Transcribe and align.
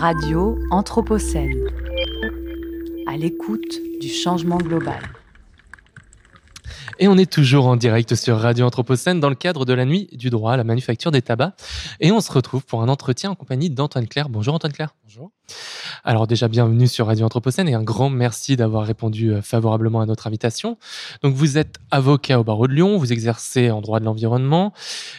Radio 0.00 0.58
Anthropocène. 0.70 1.68
À 3.06 3.18
l'écoute 3.18 3.82
du 4.00 4.08
changement 4.08 4.56
global. 4.56 4.98
Et 6.98 7.06
on 7.06 7.18
est 7.18 7.30
toujours 7.30 7.66
en 7.66 7.76
direct 7.76 8.14
sur 8.14 8.38
Radio 8.38 8.64
Anthropocène 8.64 9.20
dans 9.20 9.28
le 9.28 9.34
cadre 9.34 9.66
de 9.66 9.74
la 9.74 9.84
nuit 9.84 10.08
du 10.12 10.30
droit 10.30 10.54
à 10.54 10.56
la 10.56 10.64
manufacture 10.64 11.10
des 11.10 11.20
tabacs. 11.20 11.52
Et 12.00 12.12
on 12.12 12.22
se 12.22 12.32
retrouve 12.32 12.64
pour 12.64 12.80
un 12.80 12.88
entretien 12.88 13.32
en 13.32 13.34
compagnie 13.34 13.68
d'Antoine 13.68 14.08
Claire. 14.08 14.30
Bonjour 14.30 14.54
Antoine 14.54 14.72
Claire. 14.72 14.94
Bonjour. 15.04 15.32
Alors 16.02 16.26
déjà 16.26 16.48
bienvenue 16.48 16.86
sur 16.86 17.08
Radio 17.08 17.26
Anthropocène 17.26 17.68
et 17.68 17.74
un 17.74 17.82
grand 17.82 18.08
merci 18.08 18.56
d'avoir 18.56 18.86
répondu 18.86 19.32
euh, 19.32 19.42
favorablement 19.42 20.00
à 20.00 20.06
notre 20.06 20.26
invitation. 20.26 20.78
Donc 21.22 21.34
vous 21.34 21.58
êtes 21.58 21.76
avocat 21.90 22.40
au 22.40 22.44
barreau 22.44 22.66
de 22.66 22.72
Lyon, 22.72 22.96
vous 22.96 23.12
exercez 23.12 23.70
en 23.70 23.82
droit 23.82 24.00
de 24.00 24.06
l'environnement. 24.06 24.72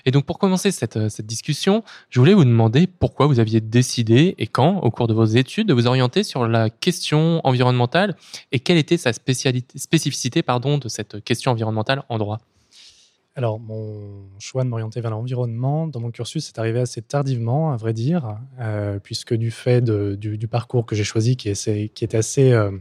Et 0.06 0.12
donc 0.12 0.26
pour 0.26 0.40
commencer 0.40 0.72
cette, 0.72 0.98
euh, 0.98 1.10
cette 1.10 1.28
discussion, 1.28 1.84
je 2.10 2.20
voulais 2.20 2.34
vous 2.34 2.46
demander 2.46 2.88
pourquoi 2.88 3.28
vous 3.28 3.40
aviez 3.40 3.62
décidé 3.62 4.34
et 4.40 4.48
quand, 4.48 4.80
au 4.80 4.90
cours 4.90 5.06
de 5.06 5.14
vos 5.14 5.26
études, 5.26 5.68
de 5.68 5.74
vous 5.74 5.86
orienter 5.86 6.24
sur 6.24 6.48
la 6.48 6.72
question 6.72 7.42
environnementale 7.44 8.16
et 8.52 8.60
quelle 8.60 8.78
était 8.78 8.98
sa 8.98 9.14
spécialité, 9.14 9.78
spécificité 9.78 10.42
pardon, 10.42 10.80
de 10.80 10.88
cette 10.88 11.24
question 11.24 11.52
environnementale 11.52 12.02
en 12.10 12.18
droit. 12.18 12.40
Alors, 13.36 13.62
mon 13.62 14.28
choix 14.40 14.66
de 14.66 14.70
m'orienter 14.70 15.00
vers 15.00 15.12
l'environnement, 15.12 15.88
dans 15.88 16.02
mon 16.02 16.12
cursus, 16.12 16.46
c'est 16.46 16.60
arrivé 16.60 16.82
assez 16.82 17.02
tardivement, 17.02 17.72
à 17.72 17.78
vrai 17.78 17.94
dire, 17.94 18.38
euh, 18.60 19.00
puisque 19.00 19.34
du 19.34 19.52
fait 19.52 19.82
du, 19.82 20.48
parcours 20.50 20.86
que 20.86 20.98
j'ai 20.98 21.06
choisi, 21.06 21.38
qui, 21.38 21.54
qui 21.54 22.04
était 22.04 22.18
assez 22.18 22.52
euh, 22.52 22.72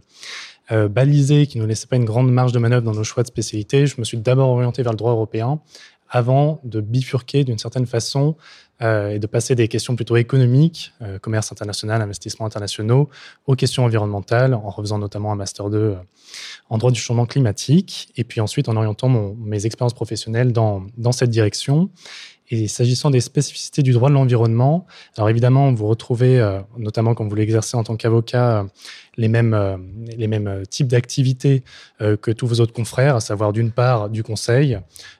euh, 0.72 0.88
balisé, 0.88 1.46
qui 1.46 1.58
ne 1.58 1.62
nous 1.62 1.68
laissait 1.68 1.86
pas 1.86 1.96
une 1.96 2.04
grande 2.04 2.32
marge 2.32 2.50
de 2.50 2.58
manœuvre 2.58 2.82
dans 2.82 2.94
nos 2.94 3.04
choix 3.04 3.22
de 3.22 3.28
spécialité, 3.28 3.86
je 3.86 3.94
me 3.98 4.04
suis 4.04 4.18
d'abord 4.18 4.48
orienté 4.50 4.82
vers 4.82 4.92
le 4.92 4.98
droit 4.98 5.12
européen, 5.12 5.60
avant 6.10 6.60
de 6.64 6.80
bifurquer 6.80 7.44
d'une 7.44 7.58
certaine 7.58 7.86
façon 7.86 8.36
euh, 8.82 9.10
et 9.10 9.18
de 9.18 9.26
passer 9.26 9.54
des 9.54 9.68
questions 9.68 9.94
plutôt 9.94 10.16
économiques, 10.16 10.92
euh, 11.02 11.18
commerce 11.18 11.52
international, 11.52 12.02
investissements 12.02 12.46
internationaux, 12.46 13.08
aux 13.46 13.54
questions 13.54 13.84
environnementales, 13.84 14.54
en 14.54 14.70
refaisant 14.70 14.98
notamment 14.98 15.32
un 15.32 15.36
Master 15.36 15.70
2 15.70 15.78
euh, 15.78 15.94
en 16.68 16.78
droit 16.78 16.90
du 16.90 17.00
changement 17.00 17.26
climatique, 17.26 18.08
et 18.16 18.24
puis 18.24 18.40
ensuite 18.40 18.68
en 18.68 18.76
orientant 18.76 19.08
mes 19.08 19.66
expériences 19.66 19.94
professionnelles 19.94 20.52
dans, 20.52 20.86
dans 20.96 21.12
cette 21.12 21.30
direction. 21.30 21.90
Et 22.52 22.66
s'agissant 22.66 23.10
des 23.10 23.20
spécificités 23.20 23.82
du 23.82 23.92
droit 23.92 24.08
de 24.08 24.14
l'environnement, 24.14 24.86
alors 25.16 25.30
évidemment, 25.30 25.72
vous 25.72 25.86
retrouvez, 25.86 26.40
euh, 26.40 26.60
notamment 26.76 27.14
quand 27.14 27.28
vous 27.28 27.34
l'exercez 27.36 27.76
en 27.76 27.84
tant 27.84 27.96
qu'avocat, 27.96 28.60
euh, 28.60 28.64
les 29.16 29.28
mêmes, 29.28 29.54
euh, 29.54 30.64
types 30.64 30.88
d'activités 30.88 31.62
que 32.00 32.30
tous 32.30 32.46
vos 32.46 32.60
autres 32.60 32.72
confrères, 32.72 33.16
à 33.16 33.20
savoir 33.20 33.52
d'une 33.52 33.70
part 33.70 34.08
du 34.08 34.22
conseil, 34.22 34.78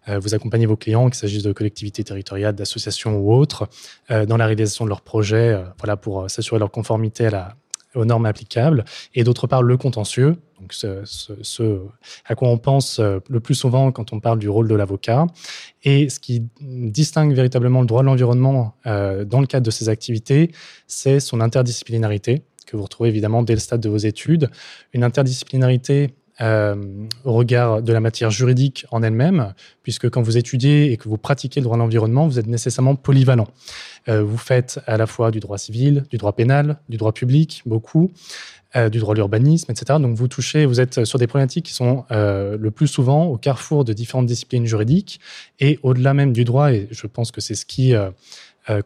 vous 0.09 0.35
accompagnez 0.35 0.65
vos 0.65 0.77
clients, 0.77 1.07
qu'il 1.11 1.17
s'agisse 1.17 1.43
de 1.43 1.53
collectivités 1.53 2.03
territoriales, 2.03 2.55
d'associations 2.55 3.19
ou 3.19 3.35
autres, 3.35 3.69
dans 4.09 4.37
la 4.39 4.47
réalisation 4.47 4.85
de 4.85 4.89
leurs 4.89 5.03
projets, 5.03 5.63
voilà, 5.79 5.97
pour 5.97 6.31
s'assurer 6.31 6.59
leur 6.59 6.71
conformité 6.71 7.29
aux 7.95 8.05
normes 8.07 8.27
applicables, 8.27 8.85
et 9.15 9.25
d'autre 9.25 9.47
part 9.47 9.63
le 9.63 9.77
contentieux, 9.77 10.37
ce, 10.71 11.81
à 12.27 12.35
quoi 12.35 12.49
on 12.49 12.59
pense 12.59 12.99
euh, 12.99 13.19
le 13.29 13.41
plus 13.41 13.55
souvent 13.55 13.93
quand 13.93 14.13
on 14.13 14.21
parle 14.21 14.39
du 14.39 14.49
rôle 14.49 14.69
de 14.69 14.75
l'avocat. 14.75 15.27
Et 15.83 16.09
ce 16.09 16.21
qui 16.21 16.45
distingue 16.61 17.33
véritablement 17.33 17.81
le 17.81 17.87
droit 17.87 18.03
de 18.03 18.07
l'environnement 18.07 18.75
euh, 18.87 19.25
dans 19.25 19.41
le 19.41 19.47
cadre 19.47 19.67
de 19.67 19.71
ces 19.71 19.89
activités, 19.89 20.53
c'est 20.87 21.21
son 21.21 21.41
interdisciplinarité, 21.41 22.43
que 22.67 22.77
vous 22.77 22.83
retrouvez 22.85 23.09
évidemment 23.09 23.43
dès 23.43 23.55
le 23.55 23.61
stade 23.61 23.81
de 23.81 23.89
vos 23.89 23.97
études. 23.97 24.51
Une 24.93 25.05
interdisciplinarité 25.05 26.15
euh, 26.41 26.75
au 27.25 27.35
regard 27.35 27.83
de 27.83 27.93
la 27.93 28.01
matière 28.01 28.31
juridique 28.31 28.87
en 28.91 29.03
elle-même, 29.03 29.53
puisque 29.83 30.09
quand 30.09 30.23
vous 30.23 30.39
étudiez 30.39 30.91
et 30.91 30.97
que 30.97 31.09
vous 31.09 31.19
pratiquez 31.19 31.61
le 31.61 31.65
droit 31.65 31.77
de 31.77 31.83
l'environnement, 31.83 32.27
vous 32.27 32.39
êtes 32.39 32.47
nécessairement 32.47 32.95
polyvalent. 32.97 33.49
Vous 34.07 34.39
faites 34.39 34.81
à 34.87 34.97
la 34.97 35.07
fois 35.07 35.31
du 35.31 35.41
droit 35.41 35.59
civil, 35.59 36.05
du 36.11 36.17
droit 36.17 36.33
pénal, 36.33 36.79
du 36.89 36.97
droit 36.97 37.13
public, 37.13 37.63
beaucoup, 37.67 38.11
euh, 38.77 38.89
du 38.89 38.99
droit 38.99 39.15
de 39.15 39.19
l'urbanisme, 39.21 39.71
etc. 39.71 39.99
Donc 40.01 40.17
vous 40.17 40.29
touchez, 40.29 40.67
vous 40.67 40.81
êtes 40.81 41.05
sur 41.05 41.19
des 41.19 41.27
problématiques 41.27 41.67
qui 41.67 41.75
sont 41.75 42.05
le 42.11 42.71
plus 42.71 42.87
souvent 42.87 43.27
au 43.27 43.37
carrefour 43.37 43.85
de 43.85 43.93
différentes 43.93 44.27
disciplines 44.27 44.67
juridiques 44.67 45.21
et 45.59 45.79
au-delà 45.83 46.15
même 46.15 46.33
du 46.33 46.45
droit, 46.45 46.73
et 46.73 46.89
je 46.91 47.07
pense 47.07 47.31
que 47.31 47.41
c'est 47.41 47.55
ce 47.55 47.67
qui 47.67 47.95
euh, 47.95 48.11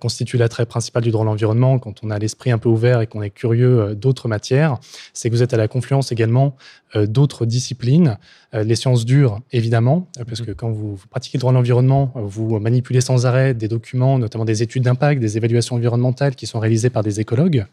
constitue 0.00 0.36
l'attrait 0.36 0.66
principal 0.66 1.02
du 1.02 1.10
droit 1.10 1.24
de 1.24 1.30
l'environnement 1.30 1.78
quand 1.78 2.02
on 2.02 2.10
a 2.10 2.18
l'esprit 2.18 2.50
un 2.50 2.58
peu 2.58 2.68
ouvert 2.68 3.00
et 3.00 3.06
qu'on 3.06 3.22
est 3.22 3.30
curieux 3.30 3.80
euh, 3.80 3.94
d'autres 3.94 4.28
matières, 4.28 4.78
c'est 5.12 5.28
que 5.28 5.34
vous 5.34 5.42
êtes 5.42 5.52
à 5.52 5.56
la 5.56 5.68
confluence 5.68 6.12
également 6.12 6.56
euh, 6.96 7.06
d'autres 7.06 7.44
disciplines, 7.44 8.18
les 8.52 8.76
sciences 8.76 9.04
dures 9.04 9.40
évidemment, 9.50 10.08
parce 10.28 10.40
mhm. 10.40 10.46
que 10.46 10.52
quand 10.52 10.70
vous, 10.70 10.96
pratiquez 11.10 11.38
le 11.38 11.40
droit 11.40 11.52
de 11.52 11.56
l'environnement, 11.56 12.12
vous 12.14 12.60
manipulez 12.60 13.00
sans 13.00 13.26
arrêt 13.26 13.52
des 13.52 13.66
documents, 13.66 14.18
notamment 14.18 14.44
des 14.44 14.62
études 14.62 14.84
d'impact, 14.84 15.20
des 15.20 15.36
évaluations 15.36 15.74
environnementales 15.74 16.36
qui 16.36 16.46
sont 16.46 16.60
réalisées 16.60 16.90
par 16.90 17.02
des 17.02 17.18
écologues. 17.18 17.66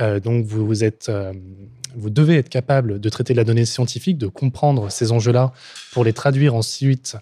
donc 0.00 0.44
vous, 0.46 0.82
êtes, 0.82 1.10
vous 1.94 2.10
devez 2.10 2.38
être 2.38 2.48
capable 2.48 2.98
de 2.98 3.08
traiter 3.08 3.34
la 3.34 3.44
donnée 3.44 3.64
scientifique, 3.64 4.18
de 4.18 4.26
comprendre 4.26 4.90
ces 4.90 5.12
enjeux-là 5.12 5.52
pour 5.92 6.04
les 6.04 6.12
traduire 6.12 6.54
ensuite 6.56 7.16
euh, 7.16 7.18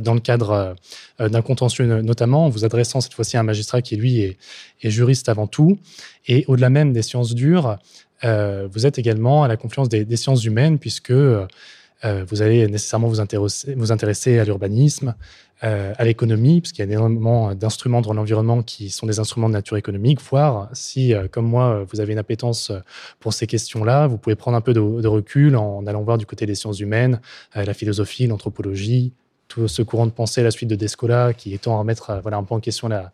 dans 0.00 0.14
le 0.14 0.20
cadre 0.20 0.76
euh, 1.20 1.28
d'un 1.28 1.42
contentieux 1.42 1.86
notamment, 2.02 2.46
en 2.46 2.48
vous 2.48 2.64
adressant 2.64 3.00
cette 3.00 3.14
fois-ci 3.14 3.36
à 3.36 3.40
un 3.40 3.44
magistrat 3.44 3.82
qui, 3.82 3.96
lui, 3.96 4.20
est, 4.20 4.36
juriste 4.82 5.28
avant 5.28 5.46
tout. 5.46 5.78
Et 6.26 6.44
au-delà 6.48 6.70
même 6.70 6.92
des 6.92 7.02
sciences 7.02 7.34
dures, 7.34 7.78
euh, 8.24 8.68
vous 8.70 8.86
êtes 8.86 8.98
également 8.98 9.44
à 9.44 9.48
la 9.48 9.56
confluence 9.56 9.88
des, 9.88 10.16
sciences 10.16 10.44
humaines, 10.44 10.78
puisque 10.78 11.12
vous 11.12 12.42
allez 12.42 12.68
nécessairement 12.68 13.08
vous 13.08 13.20
intéresser, 13.20 14.38
à 14.38 14.44
l'urbanisme, 14.44 15.16
à 15.62 16.04
l'économie, 16.04 16.60
puisqu'il 16.60 16.82
y 16.82 16.88
a 16.88 16.92
énormément 16.92 17.56
d'instruments 17.56 18.00
dans 18.02 18.14
l'environnement 18.14 18.62
qui 18.62 18.90
sont 18.90 19.04
des 19.04 19.18
instruments 19.18 19.48
de 19.48 19.54
nature 19.54 19.76
économique, 19.76 20.20
voire 20.20 20.68
si, 20.72 21.12
comme 21.32 21.46
moi, 21.46 21.84
vous 21.90 21.98
avez 22.00 22.12
une 22.12 22.20
appétence 22.20 22.70
pour 23.18 23.32
ces 23.32 23.48
questions-là, 23.48 24.06
vous 24.06 24.16
pouvez 24.16 24.36
prendre 24.36 24.56
un 24.56 24.60
peu 24.60 24.72
de 24.72 25.08
recul 25.08 25.56
en 25.56 25.84
allant 25.88 26.02
voir 26.02 26.18
du 26.18 26.26
côté 26.26 26.46
des 26.46 26.54
sciences 26.54 26.78
humaines, 26.78 27.20
la 27.56 27.74
philosophie, 27.74 28.28
l'anthropologie, 28.28 29.12
tout 29.48 29.66
ce 29.68 29.82
courant 29.82 30.06
de 30.06 30.12
pensée 30.12 30.42
la 30.42 30.50
suite 30.50 30.68
de 30.68 30.76
Descola 30.76 31.32
qui 31.32 31.54
est 31.54 31.66
à 31.66 31.70
remettre 31.76 32.10
euh, 32.10 32.20
voilà, 32.20 32.36
un 32.36 32.44
peu 32.44 32.54
en 32.54 32.60
question 32.60 32.88
la, 32.88 33.10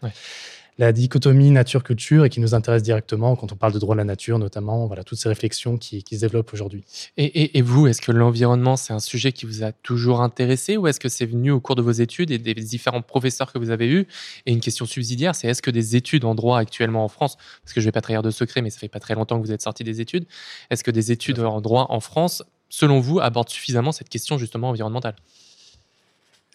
la 0.79 0.93
dichotomie 0.93 1.51
nature-culture 1.51 2.25
et 2.25 2.31
qui 2.31 2.41
nous 2.41 2.55
intéresse 2.55 2.83
directement 2.83 3.37
quand 3.37 3.53
on 3.53 3.57
parle 3.57 3.73
de 3.73 3.79
droit 3.79 3.95
de 3.95 3.99
la 3.99 4.05
nature, 4.05 4.39
notamment, 4.39 4.87
voilà, 4.87 5.05
toutes 5.05 5.19
ces 5.19 5.29
réflexions 5.29 5.77
qui, 5.77 6.03
qui 6.03 6.17
se 6.17 6.21
développent 6.23 6.53
aujourd'hui. 6.53 6.85
Et, 7.17 7.57
et, 7.57 7.63
vous, 7.63 7.87
est-ce 7.87 8.03
que 8.03 8.11
l'environnement, 8.11 8.77
c'est 8.77 8.93
un 8.93 8.99
sujet 8.99 9.33
qui 9.33 9.47
vous 9.47 9.63
a 9.63 9.73
toujours 9.73 10.21
intéressé 10.21 10.77
ou 10.77 10.87
est-ce 10.89 10.99
que 10.99 11.09
c'est 11.09 11.27
venu 11.27 11.51
au 11.53 11.61
cours 11.61 11.77
de 11.77 11.83
vos 11.83 11.93
études 11.93 12.31
et 12.31 12.39
des 12.39 12.55
différents 12.55 13.03
professeurs 13.03 13.53
que 13.53 13.59
vous 13.59 13.71
avez 13.71 13.89
eus 13.89 14.07
Et 14.47 14.53
une 14.53 14.61
question 14.61 14.85
subsidiaire, 14.85 15.35
c'est 15.35 15.49
est-ce 15.49 15.63
que 15.63 15.71
des 15.71 15.97
études 15.97 16.25
en 16.25 16.35
droit 16.35 16.59
actuellement 16.59 17.05
en 17.05 17.09
France, 17.09 17.37
parce 17.63 17.73
que 17.73 17.81
je 17.81 17.87
ne 17.87 17.89
vais 17.89 17.93
pas 17.93 18.01
trahir 18.01 18.23
de 18.23 18.31
secret, 18.31 18.63
mais 18.63 18.71
ça 18.71 18.79
fait 18.79 18.89
pas 18.89 19.01
très 19.01 19.15
longtemps 19.15 19.41
que 19.41 19.47
vous 19.47 19.53
êtes 19.53 19.63
sorti 19.63 19.85
des 19.85 20.01
études, 20.01 20.27
est-ce 20.71 20.83
que 20.83 20.91
des 20.91 21.13
études 21.13 21.39
en 21.39 21.61
droit 21.61 21.87
en 21.91 22.01
France, 22.01 22.43
selon 22.69 22.99
vous, 22.99 23.21
abordent 23.21 23.49
suffisamment 23.49 23.93
cette 23.93 24.09
question 24.09 24.39
justement 24.39 24.71
environnementale? 24.71 25.15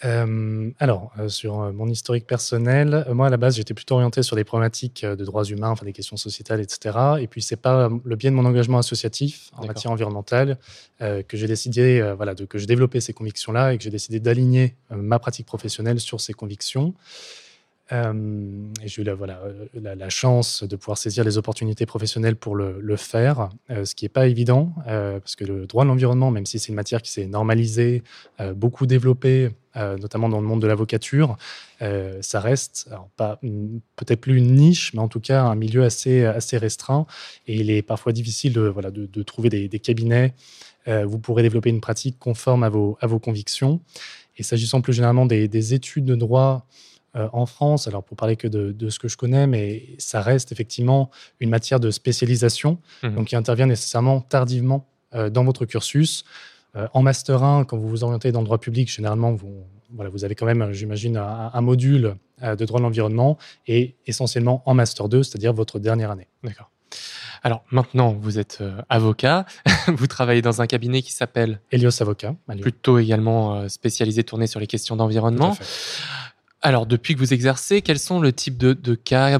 Euh, 0.05 0.71
alors, 0.79 1.11
euh, 1.19 1.27
sur 1.27 1.59
euh, 1.59 1.71
mon 1.73 1.87
historique 1.89 2.25
personnel, 2.25 3.05
moi 3.11 3.27
à 3.27 3.29
la 3.29 3.37
base 3.37 3.57
j'étais 3.57 3.73
plutôt 3.73 3.95
orienté 3.95 4.23
sur 4.23 4.35
des 4.35 4.45
problématiques 4.45 5.05
de 5.05 5.25
droits 5.25 5.43
humains, 5.43 5.69
enfin 5.69 5.85
des 5.85 5.93
questions 5.93 6.15
sociétales, 6.15 6.61
etc. 6.61 6.97
Et 7.19 7.27
puis 7.27 7.41
c'est 7.41 7.57
pas 7.57 7.89
le 8.03 8.15
biais 8.15 8.29
de 8.29 8.35
mon 8.35 8.45
engagement 8.45 8.77
associatif 8.77 9.51
en 9.57 9.65
matière 9.65 9.91
environnementale 9.91 10.57
que 10.99 11.37
j'ai 11.37 11.47
décidé, 11.47 12.13
voilà, 12.15 12.33
de, 12.33 12.45
que 12.45 12.57
j'ai 12.57 12.65
développé 12.65 12.99
ces 12.99 13.13
convictions-là 13.13 13.73
et 13.73 13.77
que 13.77 13.83
j'ai 13.83 13.89
décidé 13.89 14.19
d'aligner 14.19 14.75
ma 14.89 15.19
pratique 15.19 15.45
professionnelle 15.45 15.99
sur 15.99 16.21
ces 16.21 16.33
convictions. 16.33 16.93
Euh, 17.91 18.13
j'ai 18.85 19.01
eu 19.01 19.07
euh, 19.07 19.55
la, 19.73 20.09
chance 20.09 20.63
de 20.63 20.75
pouvoir 20.75 20.97
saisir 20.97 21.23
les 21.23 21.37
opportunités 21.37 21.85
professionnelles 21.85 22.35
pour 22.35 22.55
le, 22.55 22.95
faire, 22.97 23.49
euh, 23.71 23.85
ce 23.85 23.95
qui 23.95 24.05
n'est 24.05 24.09
pas 24.09 24.27
évident, 24.27 24.73
parce 24.85 25.35
que 25.35 25.43
le 25.43 25.65
droit 25.65 25.83
de 25.83 25.89
l'environnement, 25.89 26.31
même 26.31 26.45
si 26.45 26.59
c'est 26.59 26.69
une 26.69 26.75
matière 26.75 27.01
qui 27.01 27.11
s'est 27.11 27.25
normalisée, 27.25 28.03
beaucoup 28.55 28.85
développée, 28.85 29.49
notamment 29.75 30.29
dans 30.29 30.41
le 30.41 30.47
monde 30.47 30.61
de 30.61 30.67
l'avocature, 30.67 31.37
ça 31.79 32.39
reste 32.39 32.89
peut-être 33.17 34.21
plus 34.21 34.37
une 34.37 34.55
niche, 34.55 34.93
mais 34.93 34.99
en 34.99 35.07
tout 35.07 35.19
cas 35.19 35.43
un 35.43 35.55
milieu 35.55 35.83
assez, 35.83 36.27
restreint. 36.53 37.05
Et 37.47 37.55
il 37.55 37.69
est 37.69 37.81
parfois 37.81 38.11
difficile 38.11 38.53
de, 38.53 39.23
trouver 39.23 39.49
des, 39.49 39.79
cabinets 39.79 40.33
vous 40.87 41.19
pourrez 41.19 41.43
développer 41.43 41.69
une 41.69 41.81
pratique 41.81 42.17
conforme 42.19 42.63
à 42.63 42.69
vos, 42.69 43.19
convictions. 43.21 43.79
Et 44.37 44.43
s'agissant 44.43 44.81
plus 44.81 44.93
généralement 44.93 45.25
des 45.25 45.73
études 45.73 46.05
de 46.05 46.15
droit, 46.15 46.65
euh, 47.15 47.27
en 47.33 47.47
France, 47.47 47.87
alors 47.87 48.03
pour 48.03 48.15
parler 48.15 48.35
que 48.35 48.47
de, 48.47 48.89
ce 48.89 48.99
que 48.99 49.07
je 49.07 49.17
connais, 49.17 49.47
mais 49.47 49.95
ça 49.97 50.21
reste 50.21 50.51
effectivement 50.51 51.09
une 51.39 51.49
matière 51.49 51.79
de 51.79 51.89
spécialisation, 51.89 52.77
mmh. 53.01 53.09
donc 53.15 53.27
qui 53.27 53.35
intervient 53.35 53.65
nécessairement 53.65 54.21
tardivement 54.21 54.85
euh, 55.15 55.31
dans 55.31 55.43
votre 55.43 55.65
cursus. 55.65 56.23
Euh, 56.75 56.87
en 56.93 57.01
Master 57.01 57.43
1, 57.43 57.65
quand 57.65 57.77
vous 57.77 57.89
vous 57.89 58.03
orientez 58.03 58.31
dans 58.31 58.41
le 58.41 58.45
droit 58.45 58.59
public, 58.59 58.93
généralement, 58.93 59.33
vous, 59.33 59.63
voilà, 59.91 60.11
vous 60.11 60.23
avez 60.23 60.35
quand 60.35 60.45
même, 60.45 60.71
j'imagine, 60.71 61.17
un, 61.17 61.61
module 61.61 62.15
de 62.43 62.65
droit 62.65 62.79
de 62.79 62.83
l'environnement 62.83 63.39
et 63.67 63.95
essentiellement 64.05 64.61
en 64.67 64.75
Master 64.75 65.09
2, 65.09 65.23
c'est-à-dire 65.23 65.51
votre 65.51 65.79
dernière 65.79 66.11
année. 66.11 66.27
D'accord. 66.43 66.69
Alors 67.41 67.63
maintenant, 67.71 68.13
vous 68.13 68.37
êtes 68.37 68.61
avocat, 68.89 69.45
vous 69.87 70.07
travaillez 70.07 70.41
dans 70.41 70.61
un 70.61 70.67
cabinet 70.67 71.01
qui 71.01 71.11
s'appelle 71.11 71.59
Elios 71.71 72.01
Avocat, 72.01 72.35
plutôt 72.61 72.99
également 72.99 73.67
spécialisé, 73.67 74.23
tourné 74.23 74.45
sur 74.45 74.59
les 74.59 74.67
questions 74.67 74.95
d'environnement. 74.95 75.55
Alors, 76.61 76.85
depuis 76.85 77.13
que 77.13 77.19
vous 77.19 77.33
exercez, 77.33 77.81
quels 77.81 77.99
sont 77.99 78.19
le 78.19 78.33
type 78.33 78.57
de, 78.57 78.95
cas 78.95 79.39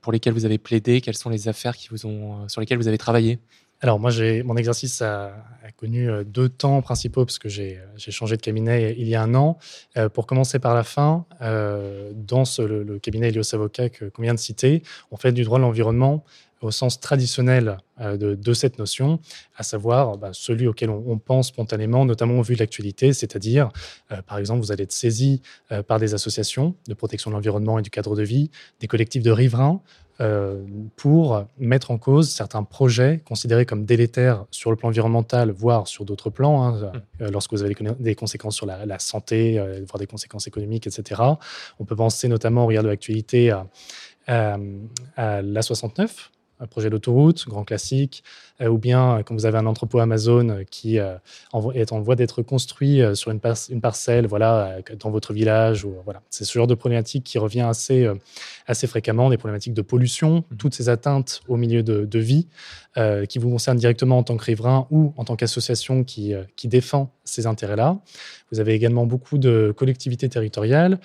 pour 0.00 0.12
lesquels 0.12 0.32
vous 0.32 0.46
avez 0.46 0.58
plaidé? 0.58 1.00
Quelles 1.02 1.16
sont 1.16 1.28
les 1.28 1.48
affaires 1.48 1.74
ont, 2.04 2.48
sur 2.48 2.60
lesquelles 2.60 2.78
vous 2.78 2.88
avez 2.88 2.98
travaillé? 2.98 3.38
Alors 3.80 4.00
moi, 4.00 4.10
mon 4.44 4.56
exercice 4.56 5.02
a, 5.02 5.34
connu 5.76 6.08
euh, 6.08 6.24
deux 6.24 6.48
temps 6.48 6.80
principaux 6.80 7.26
parce 7.26 7.38
que 7.38 7.50
j'ai 7.50 7.80
changé 7.96 8.36
de 8.36 8.40
cabinet 8.40 8.94
il 8.96 9.06
y 9.06 9.14
a 9.14 9.22
un 9.22 9.34
an. 9.34 9.58
Euh, 9.98 10.08
pour 10.08 10.26
commencer 10.26 10.58
par 10.58 10.74
la 10.74 10.84
fin, 10.84 11.26
euh, 11.42 12.12
dans 12.14 12.44
le, 12.58 12.98
cabinet 12.98 13.28
Elios 13.28 13.54
Avocat 13.54 13.90
qu'on 13.90 14.22
vient 14.22 14.32
de 14.32 14.38
citer, 14.38 14.82
on 15.10 15.18
fait 15.18 15.32
du 15.32 15.44
droit 15.44 15.58
de 15.58 15.64
l'environnement 15.64 16.24
au 16.64 16.70
sens 16.70 17.00
traditionnel 17.00 17.78
de, 18.00 18.52
cette 18.54 18.78
notion, 18.78 19.20
à 19.56 19.62
savoir 19.62 20.18
bah, 20.18 20.30
celui 20.32 20.66
auquel 20.66 20.90
on, 20.90 21.18
pense 21.18 21.48
spontanément, 21.48 22.04
notamment 22.04 22.38
au 22.38 22.42
vu 22.42 22.54
de 22.54 22.60
l'actualité, 22.60 23.12
c'est-à-dire, 23.12 23.68
par 24.26 24.38
exemple, 24.38 24.60
vous 24.60 24.72
allez 24.72 24.82
être 24.82 24.92
saisi 24.92 25.42
par 25.86 26.00
des 26.00 26.14
associations 26.14 26.74
de 26.88 26.94
protection 26.94 27.30
de 27.30 27.36
l'environnement 27.36 27.78
et 27.78 27.82
du 27.82 27.90
cadre 27.90 28.16
de 28.16 28.22
vie, 28.22 28.50
des 28.80 28.88
collectifs 28.88 29.22
de 29.22 29.30
riverains, 29.30 29.80
euh, 30.20 30.62
pour 30.94 31.44
mettre 31.58 31.90
en 31.90 31.98
cause 31.98 32.30
certains 32.30 32.62
projets 32.62 33.20
considérés 33.24 33.66
comme 33.66 33.84
délétères 33.84 34.44
sur 34.52 34.70
le 34.70 34.76
plan 34.76 34.90
environnemental, 34.90 35.50
voire 35.50 35.88
sur 35.88 36.04
d'autres 36.04 36.30
plans, 36.30 36.62
hein, 36.62 36.72
mmh. 37.18 37.22
euh, 37.22 37.30
lorsque 37.32 37.52
vous 37.52 37.64
avez 37.64 37.74
des 37.98 38.14
conséquences 38.14 38.54
sur 38.54 38.64
la, 38.64 38.98
santé, 39.00 39.58
euh, 39.58 39.80
voire 39.88 39.98
des 39.98 40.06
conséquences 40.06 40.46
économiques, 40.46 40.86
etc. 40.86 41.20
On 41.80 41.84
peut 41.84 41.96
penser 41.96 42.28
notamment, 42.28 42.62
au 42.62 42.66
regard 42.68 42.84
de 42.84 42.88
l'actualité, 42.90 43.50
à, 43.50 43.66
à 44.28 45.42
l'A69, 45.42 46.02
un 46.04 46.08
projet 46.66 46.90
d'autoroute, 46.90 47.46
grand 47.48 47.64
classique, 47.64 48.24
ou 48.60 48.78
bien 48.78 49.18
euh, 49.18 49.22
quand 49.22 49.34
vous 49.34 49.46
avez 49.46 49.58
un 49.58 49.66
entrepôt 49.66 49.98
Amazon 49.98 50.48
euh, 50.48 50.64
qui 50.70 50.96
est 50.96 51.92
en 51.92 52.00
voie 52.00 52.16
d'être 52.16 52.42
construit 52.42 53.00
sur 53.14 53.30
une, 53.30 53.40
une, 53.70 53.80
parcelle, 53.80 54.26
voilà, 54.26 54.78
dans 54.98 55.10
votre 55.10 55.32
village, 55.32 55.84
ou 55.84 55.94
voilà, 56.04 56.22
c'est 56.30 56.44
ce 56.44 56.52
genre 56.52 56.66
de 56.66 56.74
problématique 56.74 57.24
qui 57.24 57.38
revient 57.38 57.62
assez, 57.62 58.08
assez 58.66 58.86
fréquemment, 58.86 59.30
des 59.30 59.36
problématiques 59.36 59.74
de 59.74 59.82
pollution, 59.82 60.44
mmh. 60.50 60.56
toutes 60.56 60.74
ces 60.74 60.88
atteintes 60.88 61.42
au 61.48 61.56
milieu 61.56 61.82
de, 61.82 62.18
vie 62.18 62.46
qui 63.28 63.38
vous 63.38 63.50
concernent 63.50 63.78
directement 63.78 64.18
en 64.18 64.22
tant 64.22 64.36
que 64.36 64.44
riverain 64.44 64.86
ou 64.90 65.12
en 65.16 65.24
tant 65.24 65.36
qu'association 65.36 66.04
qui, 66.04 66.32
qui 66.56 66.68
défend 66.68 67.10
ces 67.24 67.46
intérêts-là. 67.46 67.98
Vous 68.52 68.60
avez 68.60 68.74
également 68.74 69.04
beaucoup 69.04 69.38
de 69.38 69.74
collectivités 69.76 70.28
territoriales 70.28 71.00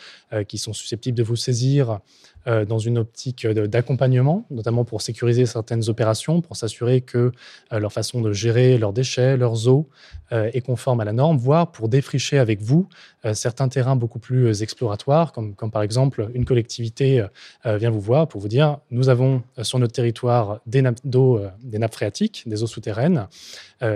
qui 0.47 0.57
sont 0.57 0.73
susceptibles 0.73 1.17
de 1.17 1.23
vous 1.23 1.35
saisir 1.35 1.99
euh, 2.47 2.63
dans 2.63 2.79
une 2.79 2.97
optique 2.97 3.45
d'accompagnement, 3.45 4.45
notamment 4.49 4.85
pour 4.85 5.01
sécuriser 5.01 5.45
certaines 5.45 5.89
opérations, 5.89 6.39
pour 6.39 6.55
s'assurer 6.55 7.01
que 7.01 7.17
euh, 7.17 7.31
leur 7.71 7.94
façon 7.94 8.21
de 8.21 8.31
gérer 8.33 8.77
leurs 8.77 8.94
déchets, 8.94 9.38
leurs 9.38 9.68
eaux 9.68 9.88
euh, 10.31 10.50
est 10.53 10.62
conforme 10.62 11.00
à 11.01 11.06
la 11.06 11.13
norme, 11.13 11.38
voire 11.38 11.71
pour 11.71 11.89
défricher 11.89 12.38
avec 12.39 12.62
vous 12.62 12.88
certains 13.33 13.68
terrains 13.68 13.97
beaucoup 13.97 14.19
plus 14.19 14.62
exploratoires, 14.63 15.33
comme, 15.33 15.53
comme 15.53 15.71
par 15.71 15.81
exemple 15.81 16.30
une 16.33 16.45
collectivité 16.45 17.25
vient 17.65 17.89
vous 17.89 18.00
voir 18.00 18.30
pour 18.30 18.39
vous 18.39 18.47
dire, 18.47 18.77
nous 18.91 19.09
avons 19.09 19.44
sur 19.62 19.77
notre 19.77 19.91
territoire 19.91 20.62
des 20.65 20.81
nappes 20.81 21.01
d'eau, 21.03 21.41
des 21.62 21.80
nappes 21.80 21.95
phréatiques, 21.95 22.44
des 22.45 22.63
eaux 22.63 22.68
souterraines. 22.68 23.27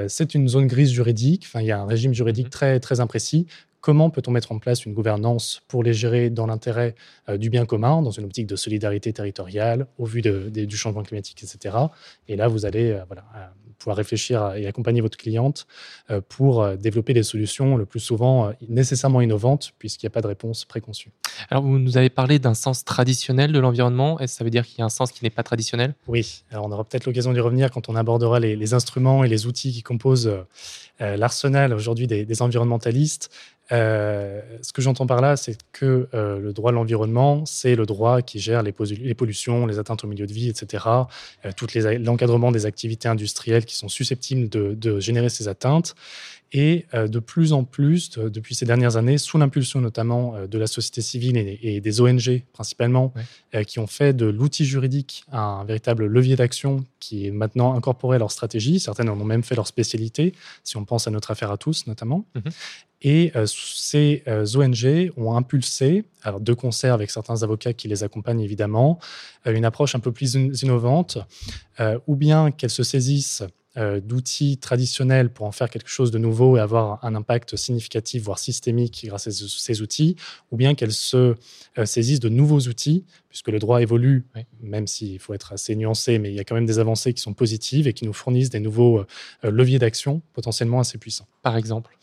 C'est 0.08 0.36
une 0.36 0.50
zone 0.50 0.68
grise 0.68 0.92
juridique, 0.92 1.44
enfin, 1.46 1.62
il 1.62 1.68
y 1.68 1.72
a 1.72 1.80
un 1.80 1.86
régime 1.86 2.14
juridique 2.14 2.48
mmh. 2.48 2.50
très, 2.50 2.80
très 2.82 3.00
imprécis 3.00 3.48
Comment 3.84 4.10
peut-on 4.10 4.32
mettre 4.32 4.54
en 4.54 4.60
place 4.60 4.86
une 4.86 4.94
gouvernance 4.94 5.62
pour 5.68 5.84
les 5.84 5.94
gérer 5.94 6.30
dans 6.30 6.46
l'intérêt 6.46 6.96
euh, 7.28 7.36
du 7.36 7.50
bien 7.50 7.66
commun, 7.66 8.02
dans 8.02 8.12
une 8.12 8.24
optique 8.24 8.48
de 8.48 8.56
solidarité 8.56 9.12
territoriale, 9.12 9.88
au 9.98 10.06
vu 10.06 10.22
du 10.22 10.78
changement 10.78 11.04
climatique, 11.04 11.44
etc. 11.44 11.76
Et 12.30 12.38
là, 12.38 12.48
vous 12.48 12.66
allez 12.66 12.92
euh, 12.92 13.04
voilà, 13.08 13.26
euh, 13.36 13.46
pouvoir 13.80 13.98
réfléchir 13.98 14.54
et 14.54 14.68
accompagner 14.68 15.02
votre 15.02 15.18
cliente 15.18 15.68
pour 16.30 16.66
développer 16.78 17.14
des 17.14 17.24
solutions 17.24 17.76
le 17.76 17.86
plus 17.86 18.00
souvent 18.00 18.54
nécessairement 18.70 19.20
innovantes, 19.20 19.74
puisqu'il 19.78 20.06
n'y 20.06 20.08
a 20.08 20.12
pas 20.12 20.22
de 20.22 20.28
réponse 20.28 20.64
préconçue. 20.64 21.12
Alors, 21.50 21.64
vous 21.64 21.80
nous 21.80 21.98
avez 21.98 22.10
parlé 22.10 22.40
d'un 22.40 22.54
sens 22.54 22.86
traditionnel 22.86 23.52
de 23.52 23.60
l'environnement. 23.60 24.18
Est-ce 24.20 24.36
que 24.36 24.38
ça 24.38 24.44
veut 24.46 24.52
dire 24.52 24.66
qu'il 24.66 24.80
y 24.80 24.82
a 24.84 24.86
un 24.86 24.90
sens 24.90 25.12
qui 25.12 25.26
n'est 25.26 25.30
pas 25.30 25.44
traditionnel? 25.44 25.96
Oui. 26.08 26.44
Alors, 26.52 26.66
on 26.66 26.72
aura 26.72 26.86
peut-être 26.86 27.06
l'occasion 27.06 27.34
d'y 27.34 27.42
revenir 27.42 27.72
quand 27.72 27.90
on 27.90 27.98
abordera 27.98 28.40
les, 28.40 28.74
instruments 28.74 29.26
et 29.26 29.28
les 29.28 29.48
outils 29.48 29.74
qui 29.74 29.84
composent 29.84 30.32
l'arsenal 31.00 31.74
aujourd'hui 31.74 32.08
des, 32.08 32.42
environnementalistes. 32.42 33.30
Euh, 33.72 34.42
ce 34.62 34.74
que 34.74 34.82
j'entends 34.82 35.08
par 35.08 35.22
là, 35.22 35.38
c'est 35.38 35.58
que 35.72 36.08
euh, 36.14 36.40
le 36.40 36.54
droit 36.54 36.72
de 36.72 36.76
l'environnement, 36.76 37.46
c'est 37.46 37.76
le 37.76 37.86
droit 37.86 38.22
qui 38.22 38.40
gère 38.40 38.62
les, 38.62 38.72
pollutions, 38.72 39.66
les 39.66 39.80
atteintes 39.80 40.04
au 40.04 40.08
milieu 40.08 40.28
de 40.28 40.34
vie, 40.34 40.50
etc., 40.50 40.86
euh, 41.46 41.98
l'encadrement 42.00 42.52
des 42.52 42.66
activités 42.66 43.08
industrielles 43.08 43.66
qui 43.66 43.76
sont 43.76 43.90
susceptibles 43.90 44.50
de 44.50 45.00
générer 45.00 45.30
ces 45.30 45.48
atteintes. 45.48 45.96
Et 46.56 46.86
euh, 46.94 47.08
de 47.08 47.18
plus 47.18 47.52
en 47.52 47.64
plus, 47.64 48.12
depuis 48.12 48.54
ces 48.54 48.66
dernières 48.66 48.96
années, 48.96 49.18
sous 49.18 49.40
l'impulsion 49.40 49.82
notamment 49.82 50.36
de 50.48 50.58
la 50.60 50.68
société 50.68 51.02
civile 51.02 51.36
et, 51.38 51.82
des 51.82 52.02
ONG 52.02 52.44
principalement, 52.54 53.12
qui 53.66 53.80
ont 53.80 53.88
fait 53.88 54.14
de 54.14 54.28
l'outil 54.28 54.64
juridique 54.66 55.24
un 55.32 55.64
véritable 55.64 56.06
levier 56.06 56.36
d'action 56.36 56.86
qui 57.00 57.26
est 57.26 57.32
maintenant 57.32 57.74
incorporé 57.74 58.18
à 58.18 58.20
leur 58.20 58.32
stratégie. 58.32 58.80
Certaines 58.80 59.10
en 59.10 59.20
ont 59.20 59.26
même 59.26 59.44
fait 59.44 59.56
leur 59.56 59.68
spécialité, 59.68 60.34
si 60.64 60.78
on 60.78 60.86
pense 60.86 61.08
à 61.08 61.12
notre 61.12 61.32
affaire 61.32 61.52
à 61.52 61.58
tous 61.58 61.88
notamment. 61.88 62.26
Mhm. 62.36 62.52
Et 63.04 63.32
ces 63.46 64.24
ONG 64.56 65.12
ont 65.18 65.36
impulsé, 65.36 66.06
alors 66.24 66.40
de 66.40 66.54
concert 66.54 66.94
avec 66.94 67.12
certains 67.12 67.44
avocats 67.44 67.74
qui 67.74 67.88
les 67.88 68.04
accompagnent 68.04 68.42
évidemment, 68.42 69.00
une 69.46 69.66
approche 69.66 69.94
un 69.94 70.00
peu 70.00 70.12
plus 70.12 70.36
innovante, 70.36 71.18
ou 72.08 72.16
bien 72.16 72.52
qu'elles 72.52 72.70
se 72.70 72.84
saisissent 72.84 73.44
euh, 73.76 74.00
d'outils 74.00 74.60
traditionnels 74.60 75.32
pour 75.32 75.48
en 75.48 75.52
faire 75.52 75.68
quelque 75.68 75.90
chose 75.90 76.12
de 76.12 76.20
nouveau 76.20 76.58
et 76.58 76.60
avoir 76.60 77.04
un 77.04 77.16
impact 77.16 77.56
significatif, 77.56 78.22
voire 78.22 78.38
systémique 78.38 79.04
grâce 79.08 79.26
à 79.26 79.32
ces 79.32 79.82
outils, 79.82 80.16
ou 80.52 80.58
bien 80.58 80.76
qu'elles 80.76 80.92
se 80.94 81.34
euh, 81.80 81.86
saisissent 81.86 82.20
de 82.20 82.30
nouveaux 82.30 82.60
outils, 82.60 83.04
puisque 83.30 83.48
le 83.48 83.58
droit 83.58 83.82
évolue, 83.82 84.28
même 84.62 84.86
s'il 84.86 85.18
faut 85.18 85.34
être 85.34 85.54
assez 85.54 85.76
nuancé, 85.76 86.20
mais 86.20 86.30
il 86.30 86.36
y 86.36 86.40
a 86.40 86.44
quand 86.44 86.54
même 86.54 86.68
des 86.68 86.78
avancées 86.78 87.16
qui 87.16 87.22
sont 87.24 87.34
positives 87.34 87.88
et 87.88 87.94
qui 87.94 88.06
nous 88.06 88.14
fournissent 88.14 88.52
des 88.52 88.60
nouveaux 88.60 89.00
euh, 89.00 89.06
leviers 89.50 89.80
d'action 89.80 90.22
potentiellement 90.34 90.80
assez 90.80 91.00
puissants. 91.00 91.28
Par 91.42 91.58
exemple 91.58 91.98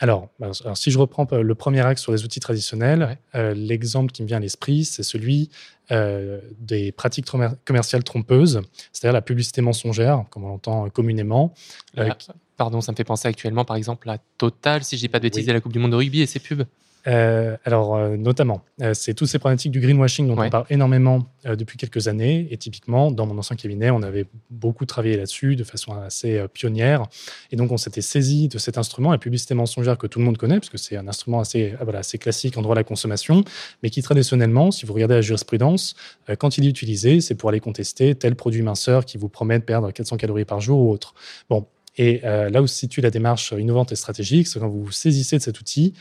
alors, 0.00 0.28
ben, 0.38 0.52
alors, 0.64 0.76
si 0.76 0.90
je 0.90 0.98
reprends 0.98 1.26
le 1.32 1.54
premier 1.54 1.80
axe 1.80 2.02
sur 2.02 2.12
les 2.12 2.24
outils 2.24 2.38
traditionnels, 2.38 3.18
euh, 3.34 3.52
l'exemple 3.54 4.12
qui 4.12 4.22
me 4.22 4.28
vient 4.28 4.36
à 4.36 4.40
l'esprit, 4.40 4.84
c'est 4.84 5.02
celui 5.02 5.50
euh, 5.90 6.40
des 6.60 6.92
pratiques 6.92 7.26
commerciales 7.64 8.04
trompeuses, 8.04 8.60
c'est-à-dire 8.92 9.12
la 9.12 9.22
publicité 9.22 9.60
mensongère, 9.60 10.24
comme 10.30 10.44
on 10.44 10.48
l'entend 10.48 10.88
communément. 10.90 11.52
Euh, 11.98 12.10
pardon, 12.56 12.80
ça 12.80 12.92
me 12.92 12.96
fait 12.96 13.04
penser 13.04 13.26
actuellement, 13.26 13.64
par 13.64 13.76
exemple, 13.76 14.08
à 14.08 14.18
Total, 14.38 14.84
si 14.84 14.96
je 14.96 15.00
dis 15.00 15.08
pas 15.08 15.18
de 15.18 15.24
bêtises, 15.24 15.48
à 15.48 15.52
la 15.52 15.60
Coupe 15.60 15.72
du 15.72 15.80
Monde 15.80 15.90
de 15.90 15.96
rugby 15.96 16.20
et 16.20 16.26
ses 16.26 16.38
pubs. 16.38 16.64
Euh, 17.06 17.56
alors, 17.64 17.96
euh, 17.96 18.16
notamment, 18.16 18.62
euh, 18.82 18.92
c'est 18.94 19.14
toutes 19.14 19.28
ces 19.28 19.38
problématiques 19.38 19.72
du 19.72 19.80
greenwashing 19.80 20.26
dont 20.26 20.40
on 20.40 20.50
parle 20.50 20.66
énormément 20.70 21.26
depuis 21.44 21.78
quelques 21.78 22.08
années. 22.08 22.48
Et 22.50 22.56
typiquement, 22.56 23.10
dans 23.10 23.26
mon 23.26 23.38
ancien 23.38 23.56
cabinet, 23.56 23.90
on 23.90 24.02
avait 24.02 24.26
beaucoup 24.50 24.84
travaillé 24.84 25.16
là-dessus 25.16 25.56
de 25.56 25.64
façon 25.64 25.94
assez 25.94 26.44
pionnière. 26.52 27.04
Et 27.50 27.56
donc, 27.56 27.72
on 27.72 27.76
s'était 27.76 28.02
saisi 28.02 28.48
de 28.48 28.58
cet 28.58 28.78
instrument, 28.78 29.12
la 29.12 29.18
publicité 29.18 29.54
mensongère 29.54 29.96
que 29.96 30.06
tout 30.06 30.18
le 30.18 30.24
monde 30.24 30.36
connaît, 30.36 30.58
parce 30.58 30.70
que 30.70 30.78
c'est 30.78 30.96
un 30.96 31.08
instrument 31.08 31.40
assez, 31.40 31.74
voilà, 31.80 32.00
assez 32.00 32.18
classique 32.18 32.56
en 32.58 32.62
droit 32.62 32.74
à 32.74 32.76
la 32.76 32.84
consommation, 32.84 33.44
mais 33.82 33.90
qui 33.90 34.02
traditionnellement, 34.02 34.70
si 34.70 34.84
vous 34.84 34.92
regardez 34.92 35.14
la 35.14 35.22
jurisprudence, 35.22 35.94
quand 36.38 36.58
il 36.58 36.66
est 36.66 36.68
utilisé, 36.68 37.20
c'est 37.20 37.34
pour 37.34 37.48
aller 37.48 37.60
contester 37.60 38.14
tel 38.14 38.34
produit 38.34 38.62
minceur 38.62 39.04
qui 39.04 39.16
vous 39.16 39.28
promet 39.28 39.58
de 39.58 39.64
perdre 39.64 39.90
400 39.90 40.16
calories 40.16 40.44
par 40.44 40.60
jour 40.60 40.80
ou 40.80 40.90
autre. 40.90 41.14
Bon, 41.48 41.66
et 41.98 42.20
là 42.22 42.62
où 42.62 42.66
se 42.66 42.74
situe 42.74 43.00
la 43.00 43.10
démarche 43.10 43.52
innovante 43.58 43.92
et 43.92 43.96
stratégique, 43.96 44.46
c'est 44.46 44.60
quand 44.60 44.68
vous 44.68 44.84
vous 44.84 44.92
saisissez 44.92 45.36
de 45.36 45.42
cet 45.42 45.60
outil 45.60 45.94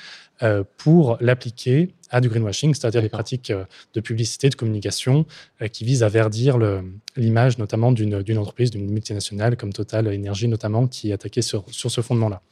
euh, 0.44 0.64
pour 0.78 1.18
l'appliquer 1.20 1.96
à 2.12 2.22
du 2.22 2.30
greenwashing, 2.30 2.76
c'est-à-dire 2.76 3.02
les 3.02 3.10
pratiques 3.10 3.50
euh, 3.50 3.66
de 3.96 4.02
publicité, 4.02 4.50
de 4.50 4.56
communication 4.56 5.26
euh, 5.64 5.68
qui 5.68 5.84
visent 5.84 6.04
à 6.04 6.10
verdir 6.10 6.60
l'image 7.16 7.58
notamment 7.58 7.92
d'une 7.92 8.38
entreprise, 8.38 8.70
d'une 8.70 8.88
multinationale 8.88 9.58
comme 9.58 9.74
Total 9.74 10.08
Energy 10.08 10.48
notamment, 10.48 10.86
qui 10.86 11.10
est 11.10 11.14
attaquée 11.14 11.42
sur, 11.42 11.66
sur 11.72 11.90
ce 11.90 12.02
fondement-là. 12.02 12.44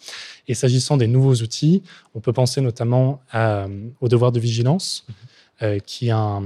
Et 0.47 0.55
s'agissant 0.55 0.97
des 0.97 1.05
nouveaux 1.05 1.35
outils, 1.35 1.83
on 2.15 2.21
peut 2.21 2.33
penser 2.33 2.59
notamment 2.59 3.21
à, 3.31 3.67
au 4.01 4.07
devoir 4.07 4.31
de 4.31 4.39
vigilance. 4.39 5.05
Mhm. 5.07 5.15
Euh, 5.61 5.79
qui 5.79 6.09
est 6.09 6.11
un, 6.11 6.43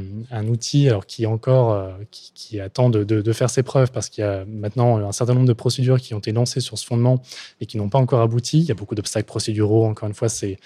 outil 0.48 0.88
alors, 0.88 1.08
qui, 1.08 1.26
encore, 1.26 1.72
euh, 1.72 1.90
qui, 2.12 2.60
attend 2.60 2.92
de, 2.92 3.34
faire 3.34 3.50
ses 3.50 3.64
preuves 3.64 3.92
parce 3.92 4.08
qu'il 4.08 4.24
y 4.24 4.28
a 4.28 4.46
maintenant 4.46 4.98
un 4.98 5.12
certain 5.12 5.34
nombre 5.34 5.48
de 5.48 5.54
procédures 5.54 6.00
qui 6.00 6.14
ont 6.14 6.20
été 6.20 6.32
lancées 6.32 6.60
sur 6.60 6.78
ce 6.78 6.86
fondement 6.86 7.20
et 7.60 7.66
qui 7.66 7.78
n'ont 7.78 7.90
pas 7.90 7.98
encore 7.98 8.22
abouti. 8.22 8.60
Il 8.60 8.66
y 8.66 8.72
a 8.72 8.76
beaucoup 8.76 8.94
d'obstacles 8.94 9.26
procéduraux. 9.26 9.88
Encore 9.88 10.08
une 10.08 10.14
fois, 10.14 10.30
c'est 10.30 10.60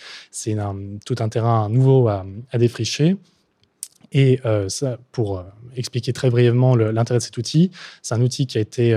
tout 1.05 1.15
un 1.19 1.29
terrain 1.29 1.69
nouveau 1.69 2.09
à, 2.09 2.25
défricher. 2.55 3.15
Et 4.11 4.41
euh, 4.43 4.67
pour 5.13 5.45
expliquer 5.77 6.11
très 6.11 6.29
brièvement 6.29 6.75
l'intérêt 6.75 7.19
de 7.19 7.23
cet 7.23 7.37
outil, 7.37 7.71
c'est 8.01 8.13
un 8.13 8.21
outil 8.21 8.45
qui 8.45 8.57
a 8.57 8.61
été 8.61 8.93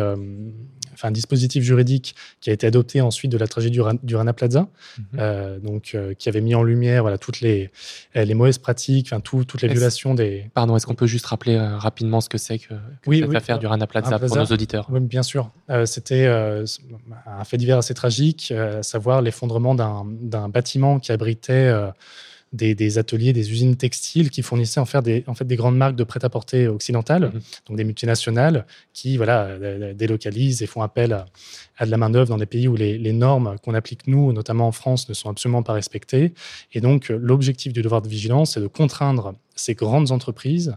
enfin, 0.97 1.09
un 1.09 1.12
dispositif 1.12 1.62
juridique 1.62 2.15
qui 2.41 2.50
a 2.50 2.53
été 2.53 2.67
adopté 2.67 3.00
ensuite 3.00 3.31
de 3.31 3.38
la 3.38 3.47
tragédie 3.47 3.79
du, 4.03 4.17
Rana 4.17 4.33
Plaza, 4.33 4.61
mhm. 4.99 5.05
euh, 5.19 5.59
donc, 5.59 5.93
euh, 5.95 6.15
qui 6.15 6.29
avait 6.29 6.41
mis 6.41 6.55
en 6.55 6.62
lumière 6.62 7.03
voilà, 7.03 7.19
toutes 7.19 7.41
les, 7.41 7.71
euh, 8.17 8.25
les 8.25 8.35
mauvaises 8.35 8.59
pratiques, 8.59 9.09
enfin, 9.12 9.21
toutes 9.21 9.61
les 9.62 9.69
violations 9.69 10.15
des. 10.15 10.50
Pardon, 10.55 10.76
est-ce 10.76 10.87
qu'on 10.87 10.95
peut 10.95 11.07
juste 11.07 11.26
rappeler 11.26 11.59
rapidement 11.59 12.21
ce 12.21 12.29
que 12.29 12.38
c'est 12.38 12.59
que, 12.59 12.75
cette 13.11 13.35
affaire 13.35 13.59
du 13.59 13.67
Rana 13.67 13.87
Plaza, 13.87 14.19
pour 14.19 14.37
nos 14.37 14.45
auditeurs? 14.45 14.88
Oui, 14.91 15.00
bien 15.00 15.23
sûr. 15.23 15.50
C'était 15.85 16.26
un 16.26 17.45
fait 17.45 17.57
divers 17.57 17.79
assez 17.79 17.95
tragique, 17.95 18.53
à 18.53 18.83
savoir 18.83 19.23
l'effondrement 19.23 19.75
d'un 19.75 20.49
bâtiment 20.49 20.99
qui 20.99 21.12
abritait 21.12 21.73
des, 22.53 22.99
ateliers, 22.99 23.33
des 23.33 23.50
usines 23.50 23.76
textiles 23.76 24.31
qui 24.31 24.43
fournissaient 24.43 24.81
en 24.81 24.87
fait 24.87 25.03
des, 25.03 25.25
en 25.26 25.35
fait, 25.35 25.45
des 25.45 25.57
grandes 25.57 25.76
marques 25.76 25.97
de 25.97 26.05
prêt-à-porter 26.05 26.69
occidentales, 26.69 27.33
mhm. 27.35 27.41
donc 27.69 27.76
des 27.76 27.85
multinationales 27.85 28.67
qui 28.93 29.17
voilà, 29.17 29.59
délocalisent 29.95 30.62
et 30.62 30.67
font 30.67 30.83
appel 30.83 31.12
à, 31.12 31.87
de 31.87 31.91
la 31.91 31.97
main-d'œuvre 31.97 32.29
dans 32.29 32.38
des 32.38 32.47
pays 32.47 32.69
où 32.69 32.76
les, 32.76 33.12
normes 33.12 33.57
qu'on 33.62 33.75
applique 33.75 34.07
nous, 34.07 34.33
notamment 34.33 34.69
en 34.69 34.73
France, 34.73 35.09
ne 35.09 35.15
sont 35.15 35.29
absolument 35.31 35.62
pas 35.62 35.73
respectées. 35.73 36.33
Et 36.73 36.81
donc, 36.81 37.09
l'objectif 37.09 37.73
du 37.73 37.83
devoir 37.83 38.03
de 38.03 38.09
vigilance, 38.09 38.55
c'est 38.55 38.61
de 38.61 38.67
contraindre 38.67 39.35
ces 39.55 39.75
grandes 39.75 40.11
entreprises 40.11 40.76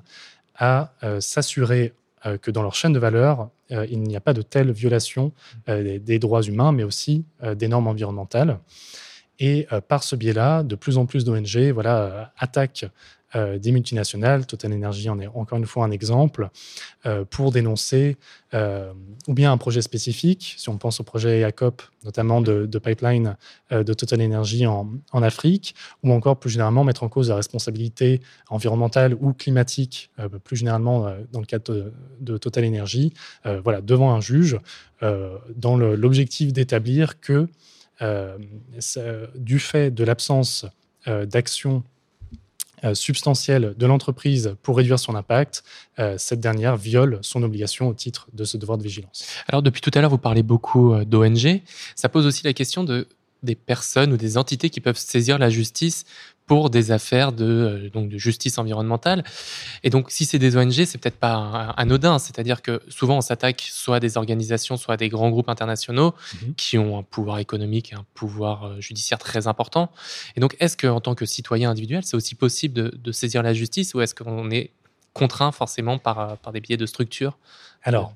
à 0.56 0.94
euh, 1.04 1.22
s'assurer 1.22 1.94
euh, 2.26 2.38
que 2.38 2.52
dans 2.52 2.62
leur 2.62 2.76
chaîne 2.76 2.94
de 2.94 3.00
valeur, 3.00 3.50
euh, 3.72 3.88
il 3.90 4.02
n'y 4.02 4.16
a 4.16 4.20
pas 4.20 4.34
de 4.34 4.42
telle 4.42 4.72
violation 4.72 5.32
des, 5.68 6.20
droits 6.20 6.42
humains, 6.42 6.72
mais 6.72 6.84
aussi 6.84 7.24
des 7.56 7.68
normes 7.68 7.88
environnementales. 7.88 8.60
Et 9.40 9.68
par 9.88 10.04
ce 10.04 10.16
biais-là, 10.16 10.64
de 10.64 10.76
plus 10.76 10.98
en 10.98 11.06
plus 11.06 11.24
d'ONG 11.24 11.72
voilà, 11.74 12.34
attaquent 12.38 12.86
euh, 13.36 13.60
des 13.60 13.72
multinationales, 13.72 14.48
Total 14.48 14.74
Energy 14.74 15.08
en 15.08 15.20
est 15.20 15.28
encore 15.28 15.60
une 15.60 15.68
fois 15.68 15.86
un 15.86 15.92
exemple, 15.92 16.50
euh, 17.06 17.26
pour 17.26 17.52
dénoncer 17.52 18.18
euh, 18.56 18.92
ou 19.28 19.36
bien 19.36 19.52
un 19.52 19.58
projet 19.58 19.84
spécifique, 19.84 20.56
si 20.58 20.68
on 20.68 20.80
pense 20.80 21.00
au 21.00 21.04
projet 21.04 21.42
EACOP, 21.42 21.84
notamment 22.06 22.42
de, 22.42 22.66
pipeline 22.80 23.38
de 23.70 23.94
Total 23.94 24.20
Energy 24.24 24.66
en, 24.66 24.90
Afrique, 25.14 25.76
ou 26.02 26.12
encore 26.12 26.40
plus 26.40 26.50
généralement 26.50 26.84
mettre 26.84 27.04
en 27.04 27.10
cause 27.10 27.30
la 27.30 27.36
responsabilité 27.36 28.20
environnementale 28.50 29.14
ou 29.14 29.34
climatique, 29.34 30.10
plus 30.44 30.56
généralement 30.56 31.14
dans 31.32 31.42
le 31.42 31.46
cadre 31.46 31.92
de, 32.20 32.38
Total 32.38 32.66
Energy, 32.66 33.14
voilà, 33.44 33.82
devant 33.82 34.14
un 34.14 34.22
juge, 34.22 34.58
dans 35.02 35.78
l'objectif 35.78 36.54
d'établir 36.54 37.20
que 37.20 37.48
du 38.02 39.60
fait 39.60 39.92
de 39.92 40.04
l'absence 40.04 40.66
d'action 41.06 41.84
euh, 42.86 42.94
substantielle 42.94 43.74
de 43.78 43.86
l'entreprise 43.86 44.56
pour 44.64 44.78
réduire 44.78 45.00
son 45.00 45.16
impact, 45.16 45.66
euh, 45.98 46.16
cette 46.18 46.40
dernière 46.40 46.78
viole 46.78 47.20
son 47.24 47.44
obligation 47.44 47.90
au 47.90 47.94
titre 47.94 48.30
de 48.32 48.46
ce 48.46 48.56
devoir 48.56 48.78
de 48.78 48.84
vigilance. 48.84 49.26
Alors 49.50 49.62
depuis 49.62 49.82
tout 49.82 49.92
à 49.94 50.00
l'heure, 50.00 50.10
vous 50.10 50.18
parlez 50.18 50.44
beaucoup 50.44 50.94
euh, 50.94 51.04
d'ONG. 51.04 51.62
Ça 51.96 52.08
pose 52.08 52.26
aussi 52.26 52.46
la 52.46 52.54
question 52.54 52.86
de, 52.86 53.06
des 53.44 53.56
personnes 53.56 54.14
ou 54.14 54.18
des 54.18 54.38
entités 54.38 54.70
qui 54.70 54.80
peuvent 54.80 54.98
saisir 54.98 55.38
la 55.40 55.50
justice 55.50 56.06
pour 56.50 56.72
des 56.72 56.90
affaires 56.92 57.32
de, 57.32 57.46
euh, 57.46 57.90
donc 57.92 58.10
de 58.10 58.18
justice 58.18 58.58
environnementale. 58.58 59.24
Et 59.84 59.92
donc, 59.92 60.10
si 60.10 60.26
c'est 60.26 60.40
des 60.40 60.58
ONG, 60.58 60.84
c'est 60.84 60.98
peut-être 60.98 61.20
pas 61.20 61.76
anodin. 61.78 62.18
C'est-à-dire 62.18 62.64
que 62.64 62.82
souvent, 62.90 63.18
on 63.18 63.22
s'attaque 63.22 63.62
soit 63.70 63.98
à 63.98 64.00
des 64.00 64.18
organisations, 64.18 64.76
soit 64.76 64.96
à 64.96 64.98
des 64.98 65.10
grands 65.10 65.30
groupes 65.30 65.48
internationaux 65.48 66.16
mhm. 66.42 66.56
qui 66.56 66.80
ont 66.80 66.98
un 66.98 67.04
pouvoir 67.04 67.38
économique 67.38 67.92
et 67.92 67.96
un 67.96 68.06
pouvoir 68.16 68.64
euh, 68.64 68.82
judiciaire 68.82 69.20
très 69.20 69.46
important. 69.46 69.92
Et 70.36 70.40
donc, 70.40 70.58
est-ce 70.60 70.76
qu'en 70.76 71.00
tant 71.00 71.14
que 71.14 71.28
citoyen 71.28 71.70
individuel, 71.70 72.02
c'est 72.04 72.18
aussi 72.18 72.34
possible 72.34 73.00
de, 73.00 73.12
saisir 73.12 73.44
la 73.44 73.54
justice 73.54 73.94
ou 73.94 74.02
est-ce 74.02 74.16
qu'on 74.16 74.50
est 74.50 74.72
contraint 75.14 75.52
forcément 75.52 76.00
par, 76.00 76.20
euh, 76.20 76.36
par 76.42 76.52
des 76.52 76.62
biais 76.62 76.78
de 76.78 76.88
structure? 76.88 77.38
Alors, 77.84 78.16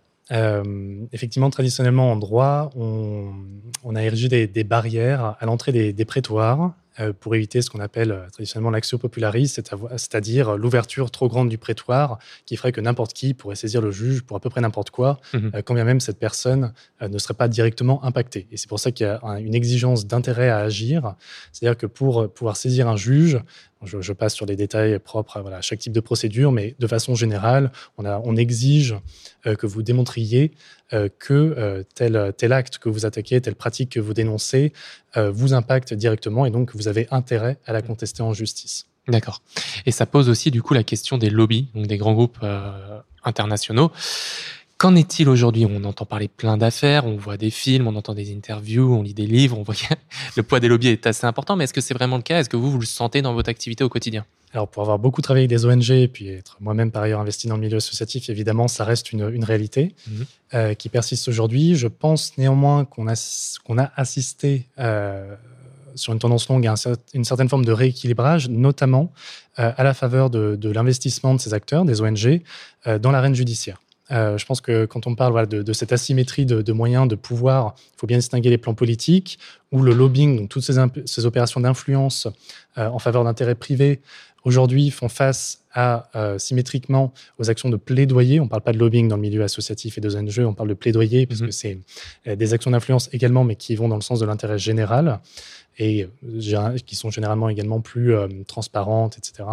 effectivement, 1.11 1.51
traditionnellement 1.51 2.11
en 2.11 2.15
droit, 2.15 2.71
on, 2.75 3.95
a 3.95 4.01
érigé 4.01 4.27
des, 4.47 4.63
barrières 4.63 5.35
à 5.39 5.45
l'entrée 5.45 5.71
des, 5.71 5.93
des, 5.93 6.05
prétoires 6.05 6.73
pour 7.19 7.35
éviter 7.35 7.61
ce 7.61 7.69
qu'on 7.69 7.79
appelle 7.79 8.11
euh, 8.11 8.29
traditionnellement 8.29 8.69
l'axio 8.69 8.97
popularis, 8.97 9.47
c'est-à-dire 9.47 10.57
l'ouverture 10.57 11.09
trop 11.11 11.27
grande 11.27 11.49
du 11.49 11.57
prétoire 11.57 12.19
qui 12.45 12.55
ferait 12.55 12.71
que 12.71 12.81
n'importe 12.81 13.13
qui 13.13 13.33
pourrait 13.33 13.55
saisir 13.55 13.81
le 13.81 13.91
juge 13.91 14.21
pour 14.21 14.37
à 14.37 14.39
peu 14.39 14.49
près 14.49 14.61
n'importe 14.61 14.91
quoi, 14.91 15.19
mhm. 15.33 15.51
euh, 15.55 15.61
quand 15.61 15.73
bien 15.73 15.85
même 15.85 15.99
cette 15.99 16.19
personne 16.19 16.73
ne 17.01 17.17
serait 17.17 17.33
pas 17.33 17.47
directement 17.47 18.03
impactée. 18.03 18.47
Et 18.51 18.57
c'est 18.57 18.69
pour 18.69 18.79
ça 18.79 18.91
qu'il 18.91 19.07
y 19.07 19.09
a 19.09 19.19
une 19.39 19.55
exigence 19.55 20.05
d'intérêt 20.05 20.49
à 20.49 20.59
agir, 20.59 21.15
c'est-à-dire 21.51 21.77
que 21.77 21.85
pour 21.85 22.31
pouvoir 22.31 22.57
saisir 22.57 22.87
un 22.87 22.95
juge, 22.95 23.39
je, 23.85 24.13
passe 24.13 24.33
sur 24.33 24.45
les 24.45 24.55
détails 24.55 24.99
propres 24.99 25.37
à 25.37 25.41
voilà, 25.41 25.61
chaque 25.61 25.79
type 25.79 25.93
de 25.93 25.99
procédure, 25.99 26.51
mais 26.51 26.75
de 26.79 26.87
façon 26.87 27.15
générale, 27.15 27.71
on, 27.97 28.05
a, 28.05 28.19
on 28.23 28.35
exige 28.35 28.95
euh, 29.45 29.55
que 29.55 29.65
vous 29.65 29.83
démontriez 29.83 30.51
euh, 30.93 31.09
que 31.19 31.33
euh, 31.33 31.83
tel, 31.95 32.33
tel 32.37 32.53
acte 32.53 32.77
que 32.77 32.89
vous 32.89 33.05
attaquez, 33.05 33.41
telle 33.41 33.55
pratique 33.55 33.91
que 33.91 33.99
vous 33.99 34.13
dénoncez, 34.13 34.73
vous 35.15 35.53
impacte 35.53 35.93
directement 35.93 36.47
et 36.47 36.49
donc 36.49 36.75
vous 36.75 36.87
avez 36.87 37.07
intérêt 37.11 37.59
à 37.65 37.73
la 37.73 37.83
contester 37.83 38.23
en 38.23 38.33
justice. 38.33 38.87
D'accord. 39.07 39.43
Et 39.85 39.91
ça 39.91 40.07
pose 40.07 40.27
aussi 40.27 40.49
du 40.49 40.63
coup 40.63 40.73
la 40.73 40.83
question 40.83 41.19
des 41.19 41.29
lobbies, 41.29 41.67
donc 41.75 41.85
des 41.85 41.97
grands 41.97 42.13
groupes 42.13 42.43
internationaux. 43.23 43.91
Qu'en 44.83 44.95
est-il 44.95 45.29
aujourd'hui? 45.29 45.65
On 45.65 45.85
entend 45.85 46.05
parler 46.05 46.27
plein 46.27 46.57
d'affaires, 46.57 47.05
on 47.05 47.15
voit 47.15 47.37
des 47.37 47.51
films, 47.51 47.87
on 47.87 47.95
entend 47.95 48.13
des 48.13 48.35
interviews, 48.35 48.93
on 48.93 49.01
lit 49.01 49.13
des 49.13 49.25
livres, 49.25 49.57
on 49.57 49.63
voit 49.63 49.75
le 50.35 50.43
poids 50.43 50.59
des 50.59 50.67
lobbies 50.67 50.89
est 50.89 51.07
assez 51.07 51.25
important, 51.25 51.55
mais 51.55 51.63
est-ce 51.63 51.73
que 51.73 51.79
c'est 51.79 51.93
vraiment 51.93 52.17
le 52.17 52.21
cas? 52.21 52.41
Est-ce 52.41 52.49
que 52.49 52.57
vous, 52.57 52.69
vous 52.69 52.81
le 52.81 52.85
sentez 52.85 53.21
dans 53.21 53.33
votre 53.33 53.49
activité 53.49 53.85
au 53.85 53.87
quotidien? 53.87 54.25
Alors, 54.51 54.67
pour 54.67 54.83
avoir 54.83 54.99
beaucoup 54.99 55.21
travaillé 55.21 55.45
avec 55.45 55.57
des 55.57 55.65
ONG 55.65 55.89
et 55.89 56.09
puis 56.09 56.27
être 56.27 56.57
moi-même 56.59 56.91
par 56.91 57.03
ailleurs 57.03 57.21
investi 57.21 57.47
dans 57.47 57.55
le 57.55 57.61
milieu 57.61 57.77
associatif, 57.77 58.29
évidemment, 58.29 58.67
ça 58.67 58.83
reste 58.83 59.13
une, 59.13 59.23
réalité 59.45 59.95
mhm. 60.05 60.25
euh, 60.53 60.73
qui 60.73 60.89
persiste 60.89 61.29
aujourd'hui. 61.29 61.77
Je 61.77 61.87
pense 61.87 62.37
néanmoins 62.37 62.83
qu'on 62.83 63.07
a, 63.07 63.91
assisté 63.95 64.67
euh, 64.79 65.33
sur 65.95 66.11
une 66.11 66.19
tendance 66.19 66.49
longue 66.49 66.67
à 66.67 66.75
une 67.13 67.23
certaine 67.23 67.47
forme 67.47 67.63
de 67.63 67.71
rééquilibrage, 67.71 68.49
notamment 68.49 69.13
euh, 69.59 69.71
à 69.77 69.83
la 69.85 69.93
faveur 69.93 70.29
de, 70.29 70.57
de 70.57 70.69
l'investissement 70.69 71.33
de 71.33 71.39
ces 71.39 71.53
acteurs, 71.53 71.85
des 71.85 72.01
ONG, 72.01 72.41
dans 72.99 73.11
l'arène 73.11 73.33
judiciaire. 73.33 73.77
Euh, 74.11 74.37
je 74.37 74.45
pense 74.45 74.61
que 74.61 74.85
quand 74.85 75.07
on 75.07 75.15
parle 75.15 75.47
de, 75.47 75.73
cette 75.73 75.93
asymétrie 75.93 76.45
de, 76.45 76.73
moyens, 76.73 77.07
de 77.07 77.15
pouvoir, 77.15 77.75
il 77.77 77.99
faut 77.99 78.07
bien 78.07 78.17
distinguer 78.17 78.49
les 78.49 78.57
plans 78.57 78.73
politiques, 78.73 79.39
ou 79.71 79.81
le 79.81 79.93
lobbying, 79.93 80.37
donc 80.37 80.49
toutes 80.49 80.63
ces, 80.63 81.25
opérations 81.25 81.61
d'influence 81.61 82.27
euh, 82.77 82.87
en 82.87 82.99
faveur 82.99 83.23
d'intérêts 83.23 83.55
privés, 83.55 84.01
aujourd'hui 84.43 84.89
font 84.91 85.09
face 85.09 85.63
à, 85.73 86.09
euh, 86.15 86.37
symétriquement 86.37 87.13
aux 87.39 87.49
actions 87.49 87.69
de 87.69 87.77
plaidoyer. 87.77 88.39
On 88.39 88.45
ne 88.45 88.49
parle 88.49 88.61
pas 88.61 88.73
de 88.73 88.77
lobbying 88.77 89.07
dans 89.07 89.15
le 89.15 89.21
milieu 89.21 89.43
associatif 89.43 89.97
et 89.97 90.01
de 90.01 90.15
ONG, 90.15 90.45
on 90.45 90.53
parle 90.53 90.69
de 90.69 90.73
plaidoyer, 90.73 91.25
parce 91.25 91.41
mm-hmm. 91.41 91.45
que 91.45 91.51
c'est 92.25 92.35
des 92.35 92.53
actions 92.53 92.71
d'influence 92.71 93.09
également, 93.11 93.43
mais 93.43 93.55
qui 93.55 93.75
vont 93.75 93.87
dans 93.87 93.95
le 93.95 94.01
sens 94.01 94.19
de 94.19 94.25
l'intérêt 94.25 94.57
général 94.57 95.19
et 95.79 96.07
qui 96.85 96.95
sont 96.95 97.09
généralement 97.09 97.49
également 97.49 97.81
plus 97.81 98.13
transparentes, 98.45 99.17
etc. 99.17 99.43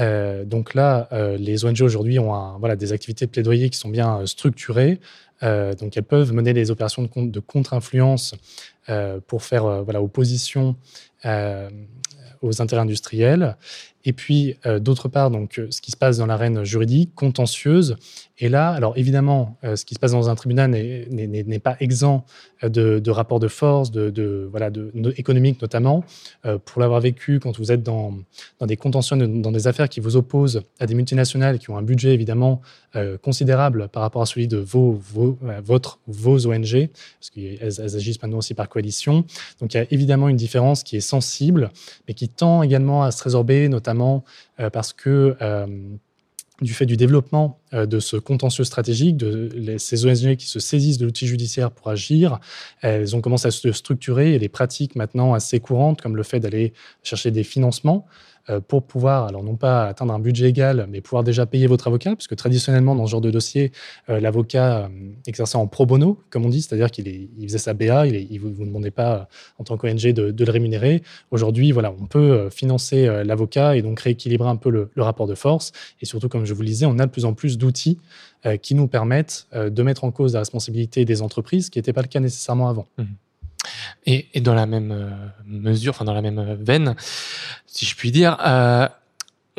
Euh, 0.00 0.44
donc 0.44 0.74
là, 0.74 1.08
euh, 1.12 1.36
les 1.36 1.64
ONG 1.64 1.82
aujourd'hui 1.82 2.18
ont 2.18 2.58
voilà, 2.58 2.76
des 2.76 2.92
activités 2.92 3.26
de 3.26 3.30
plaidoyer 3.30 3.68
qui 3.70 3.78
sont 3.78 3.90
bien 3.90 4.20
euh, 4.20 4.26
structurées. 4.26 5.00
donc 5.42 5.96
elles 5.96 6.04
peuvent 6.04 6.32
mener 6.32 6.52
des 6.52 6.70
opérations 6.70 7.02
de, 7.02 7.30
de 7.30 7.40
contre-influence 7.40 8.36
pour 9.26 9.42
faire 9.42 9.82
voilà, 9.82 10.00
opposition 10.00 10.76
aux 11.24 12.62
intérêts 12.62 12.82
industriels. 12.82 13.56
Et 14.04 14.12
puis, 14.12 14.56
d'autre 14.80 15.08
part, 15.08 15.30
donc, 15.30 15.60
ce 15.70 15.80
qui 15.80 15.90
se 15.90 15.96
passe 15.96 16.18
dans 16.18 16.26
l'arène 16.26 16.64
juridique, 16.64 17.14
contentieuse, 17.14 17.96
et 18.42 18.48
là, 18.48 18.70
alors 18.70 18.94
évidemment, 18.96 19.56
euh, 19.62 19.76
ce 19.76 19.84
qui 19.84 19.94
se 19.94 20.00
passe 20.00 20.10
dans 20.10 20.28
un 20.28 20.34
tribunal 20.34 20.68
n'est 20.70 21.58
pas 21.60 21.76
exempt 21.78 22.24
euh, 22.64 22.68
de, 22.68 23.10
rapports 23.10 23.38
de 23.38 23.46
force, 23.46 23.92
de, 23.92 24.48
voilà, 24.50 24.68
de, 24.68 24.90
économiques 25.16 25.62
notamment. 25.62 26.04
Euh, 26.44 26.58
pour 26.58 26.80
l'avoir 26.80 27.00
vécu, 27.00 27.38
quand 27.38 27.56
vous 27.56 27.70
êtes 27.70 27.84
dans, 27.84 28.14
dans 28.58 28.66
des 28.66 28.76
contentieux, 28.76 29.16
dans 29.16 29.52
des 29.52 29.68
affaires 29.68 29.88
qui 29.88 30.00
vous 30.00 30.16
opposent 30.16 30.62
à 30.80 30.86
des 30.86 30.94
multinationales 30.94 31.60
qui 31.60 31.70
ont 31.70 31.76
un 31.76 31.82
budget 31.82 32.14
évidemment 32.14 32.60
considérable 33.22 33.88
par 33.88 34.02
rapport 34.02 34.20
à 34.20 34.26
celui 34.26 34.48
de 34.48 34.58
vos, 34.58 34.92
vos, 34.92 35.38
votre, 35.64 35.98
vos 36.06 36.46
ONG, 36.46 36.90
parce 37.18 37.30
qu'elles 37.30 37.96
agissent 37.96 38.20
maintenant 38.20 38.36
aussi 38.36 38.52
par 38.52 38.68
coalition. 38.68 39.24
Donc 39.60 39.72
il 39.72 39.78
y 39.78 39.80
a 39.80 39.86
évidemment 39.90 40.28
une 40.28 40.36
différence 40.36 40.82
qui 40.82 40.96
est 40.96 41.00
sensible, 41.00 41.70
mais 42.06 42.12
qui 42.12 42.28
tend 42.28 42.62
également 42.62 43.02
à 43.02 43.10
se 43.10 43.24
résorber, 43.24 43.70
notamment 43.70 43.91
parce 44.72 44.92
que 44.92 45.36
du 46.62 46.74
fait 46.74 46.86
du 46.86 46.96
développement 46.96 47.58
euh, 47.74 47.86
de 47.86 48.00
ce 48.00 48.16
contentieux 48.16 48.64
stratégique, 48.64 49.16
de 49.16 49.76
ces 49.78 50.06
ONG 50.06 50.36
qui 50.36 50.46
se 50.46 50.60
saisissent 50.60 50.98
de 50.98 51.04
l'outil 51.04 51.26
judiciaire 51.26 51.70
pour 51.70 51.88
agir, 51.88 52.38
elles 52.80 53.14
ont 53.16 53.20
commencé 53.20 53.48
à 53.48 53.50
se 53.50 53.72
structurer 53.72 54.34
et 54.34 54.38
les 54.38 54.48
pratiques 54.48 54.96
maintenant 54.96 55.34
assez 55.34 55.60
courantes, 55.60 56.00
comme 56.00 56.16
le 56.16 56.22
fait 56.22 56.40
d'aller 56.40 56.72
chercher 57.02 57.30
des 57.30 57.44
financements, 57.44 58.06
euh, 58.06 58.31
pour 58.68 58.82
pouvoir, 58.82 59.26
alors 59.26 59.42
non 59.42 59.56
pas 59.56 59.86
atteindre 59.86 60.12
un 60.12 60.18
budget 60.18 60.48
égal, 60.48 60.86
mais 60.90 61.00
pouvoir 61.00 61.22
déjà 61.22 61.46
payer 61.46 61.66
votre 61.66 61.86
avocat, 61.86 62.16
puisque 62.16 62.36
traditionnellement, 62.36 62.94
dans 62.94 63.06
ce 63.06 63.10
genre 63.10 63.20
de 63.20 63.30
dossier, 63.30 63.72
euh, 64.08 64.20
l'avocat 64.20 64.84
euh, 64.84 64.88
exerçait 65.26 65.56
en 65.56 65.66
pro 65.66 65.86
bono, 65.86 66.18
comme 66.30 66.44
on 66.44 66.48
dit, 66.48 66.62
c'est-à-dire 66.62 66.90
qu'il 66.90 67.06
il 67.08 67.46
faisait 67.46 67.58
sa 67.58 67.74
BA, 67.74 68.06
il 68.06 68.34
ne 68.34 68.38
vous, 68.38 68.64
demandait 68.64 68.90
pas, 68.90 69.28
en 69.58 69.64
tant 69.64 69.76
qu'ONG, 69.76 70.12
de, 70.12 70.30
de, 70.30 70.44
le 70.44 70.50
rémunérer. 70.50 71.02
Aujourd'hui, 71.30 71.72
voilà, 71.72 71.92
on 71.92 72.06
peut 72.06 72.50
financer 72.50 73.06
l'avocat 73.24 73.76
et 73.76 73.82
donc 73.82 74.00
rééquilibrer 74.00 74.48
un 74.48 74.56
peu 74.56 74.70
le, 74.70 74.90
rapport 74.96 75.26
de 75.26 75.34
force. 75.34 75.72
Et 76.00 76.06
surtout, 76.06 76.28
comme 76.28 76.44
je 76.44 76.54
vous 76.54 76.62
le 76.62 76.68
disais, 76.68 76.86
on 76.86 76.98
a 76.98 77.06
de 77.06 77.10
plus 77.10 77.24
en 77.24 77.34
plus 77.34 77.58
d'outils 77.58 77.98
qui 78.60 78.74
nous 78.74 78.88
permettent 78.88 79.46
de 79.54 79.82
mettre 79.82 80.04
en 80.04 80.10
cause 80.10 80.34
la 80.34 80.40
responsabilité 80.40 81.04
des 81.04 81.22
entreprises, 81.22 81.66
ce 81.66 81.70
qui 81.70 81.78
n'était 81.78 81.92
pas 81.92 82.02
le 82.02 82.08
cas 82.08 82.20
nécessairement 82.20 82.68
avant. 82.68 82.86
Mmh. 82.98 83.04
Et, 84.06 84.40
dans 84.40 84.54
la 84.54 84.66
même 84.66 84.90
euh, 84.92 85.10
mesure, 85.46 85.90
enfin 85.90 86.04
dans 86.04 86.14
la 86.14 86.22
même 86.22 86.38
euh, 86.38 86.56
veine, 86.58 86.96
si 87.66 87.86
je 87.86 87.94
puis 87.96 88.10
dire, 88.10 88.36
euh, 88.44 88.88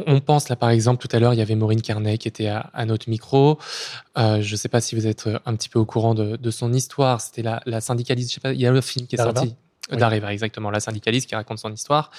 on 0.05 0.19
pense 0.19 0.49
là 0.49 0.55
par 0.55 0.69
exemple 0.69 1.05
tout 1.05 1.15
à 1.15 1.19
l'heure, 1.19 1.33
il 1.33 1.37
y 1.37 1.41
avait 1.41 1.55
Maureen 1.55 1.81
Carnet 1.81 2.17
qui 2.17 2.27
était 2.27 2.47
à, 2.47 2.85
notre 2.85 3.09
micro. 3.09 3.59
je 4.15 4.39
ne 4.39 4.55
sais 4.57 4.67
pas 4.67 4.81
si 4.81 4.95
vous 4.95 5.07
êtes 5.07 5.29
un 5.45 5.55
petit 5.55 5.69
peu 5.69 5.79
au 5.79 5.85
courant 5.85 6.15
de, 6.15 6.51
son 6.51 6.73
histoire. 6.73 7.21
C'était 7.21 7.43
la, 7.43 7.81
syndicaliste. 7.81 8.31
Je 8.31 8.33
sais 8.35 8.41
pas, 8.41 8.53
il 8.53 8.59
y 8.59 8.65
a 8.65 8.71
le 8.71 8.81
film 8.81 9.05
qui 9.05 9.15
est 9.15 9.19
sorti. 9.19 9.53
d'Arriva, 9.91 10.33
exactement, 10.33 10.71
la 10.71 10.79
syndicaliste 10.79 11.29
qui 11.29 11.35
raconte 11.35 11.59
son 11.59 11.71
histoire. 11.71 12.09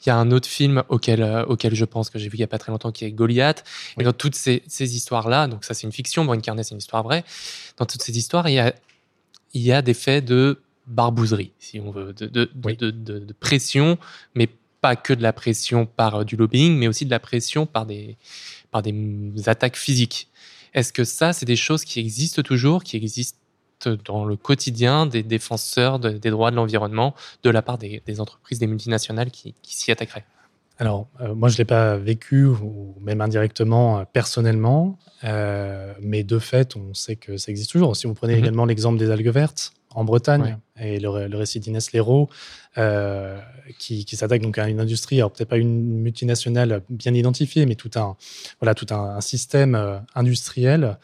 Il 0.00 0.08
y 0.08 0.10
a 0.10 0.16
un 0.16 0.30
autre 0.30 0.48
film 0.48 0.82
auquel, 0.88 1.22
auquel 1.48 1.74
je 1.74 1.84
pense 1.84 2.08
que 2.08 2.18
j'ai 2.18 2.30
vu 2.30 2.36
il 2.36 2.40
n'y 2.40 2.44
a 2.44 2.48
pas 2.48 2.58
très 2.58 2.72
longtemps 2.72 2.92
qui 2.92 3.04
est 3.04 3.12
Goliath. 3.12 3.62
Et 4.00 4.04
dans 4.04 4.14
toutes 4.14 4.34
ces, 4.34 4.62
ces 4.66 4.96
histoires-là, 4.96 5.48
donc 5.48 5.64
ça 5.64 5.74
c'est 5.74 5.86
une 5.86 5.92
fiction, 5.92 6.24
Brune 6.24 6.40
Carnet 6.40 6.62
c'est 6.62 6.72
une 6.72 6.78
histoire 6.78 7.02
vraie, 7.02 7.24
dans 7.76 7.84
toutes 7.84 8.02
ces 8.02 8.16
histoires, 8.16 8.48
il 8.48 8.54
y 8.54 8.58
a, 8.58 8.72
il 9.52 9.60
y 9.60 9.72
a 9.72 9.82
des 9.82 9.94
faits 9.94 10.24
de 10.24 10.62
barbouzerie, 10.88 11.52
si 11.58 11.80
on 11.80 11.90
veut, 11.90 12.12
de, 12.12 12.26
de, 12.26 12.50
de, 12.54 12.90
de 12.90 13.32
pression, 13.32 13.98
mais 14.34 14.48
pas 14.80 14.96
que 14.96 15.12
de 15.12 15.22
la 15.22 15.32
pression 15.32 15.86
par 15.86 16.24
du 16.24 16.36
lobbying, 16.36 16.76
mais 16.76 16.88
aussi 16.88 17.04
de 17.04 17.10
la 17.10 17.20
pression 17.20 17.66
par 17.66 17.86
des, 17.86 18.16
par 18.70 18.82
des 18.82 19.48
attaques 19.48 19.76
physiques. 19.76 20.28
Est-ce 20.74 20.92
que 20.92 21.04
ça, 21.04 21.32
c'est 21.32 21.46
des 21.46 21.56
choses 21.56 21.84
qui 21.84 22.00
existent 22.00 22.42
toujours, 22.42 22.84
qui 22.84 22.96
existent 22.96 23.38
dans 24.04 24.24
le 24.24 24.36
quotidien 24.36 25.06
des 25.06 25.22
défenseurs 25.22 25.98
des 25.98 26.30
droits 26.30 26.50
de 26.50 26.56
l'environnement 26.56 27.14
de 27.42 27.50
la 27.50 27.62
part 27.62 27.78
des, 27.78 28.02
entreprises, 28.18 28.58
des 28.58 28.66
multinationales 28.66 29.30
qui, 29.30 29.54
s'y 29.62 29.90
attaqueraient? 29.90 30.24
Alors, 30.80 31.08
euh, 31.20 31.34
moi, 31.34 31.48
je 31.48 31.54
ne 31.54 31.58
l'ai 31.58 31.64
pas 31.64 31.96
vécu, 31.96 32.46
ou 32.46 32.94
même 33.00 33.20
indirectement, 33.20 33.98
euh, 33.98 34.04
personnellement, 34.12 34.96
euh, 35.24 35.92
mais 36.00 36.22
de 36.22 36.38
fait, 36.38 36.76
on 36.76 36.94
sait 36.94 37.16
que 37.16 37.36
ça 37.36 37.50
existe 37.50 37.72
toujours. 37.72 37.96
Si 37.96 38.06
vous 38.06 38.14
prenez 38.14 38.34
mhm. 38.34 38.38
également 38.38 38.64
l'exemple 38.64 38.96
des 38.96 39.10
algues 39.10 39.30
vertes 39.30 39.72
en 39.94 40.04
Bretagne, 40.04 40.58
et 40.80 41.00
le, 41.00 41.36
récit 41.36 41.60
d'Inès 41.60 41.92
Léraud, 41.92 42.28
qui, 43.78 44.06
s'attaque 44.16 44.42
donc 44.42 44.58
à 44.58 44.68
une 44.68 44.80
industrie, 44.80 45.16
alors 45.16 45.32
peut-être 45.32 45.48
pas 45.48 45.56
une 45.56 46.00
multinationale 46.00 46.82
bien 46.88 47.14
identifiée, 47.14 47.66
mais 47.66 47.74
tout 47.74 47.90
un, 47.96 48.16
voilà, 48.60 48.74
tout 48.74 48.86
un 48.90 49.20
système 49.20 50.00
industriel 50.14 50.98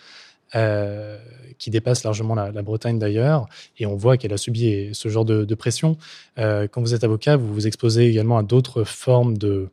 euh, 0.54 1.18
qui 1.58 1.70
dépasse 1.70 2.04
largement 2.04 2.34
la, 2.34 2.50
Bretagne 2.62 2.98
d'ailleurs, 2.98 3.46
et 3.78 3.86
on 3.86 3.96
voit 3.96 4.16
qu'elle 4.16 4.32
a 4.32 4.36
subi 4.36 4.90
ce 4.92 5.08
genre 5.08 5.24
de, 5.24 5.54
pression. 5.54 5.96
Euh, 6.38 6.66
quand 6.68 6.80
vous 6.80 6.94
êtes 6.94 7.04
avocat, 7.04 7.36
vous 7.36 7.52
vous 7.54 7.66
exposez 7.66 8.06
également 8.06 8.38
à 8.38 8.42
d'autres 8.42 8.82
formes 8.82 9.38
de, 9.38 9.68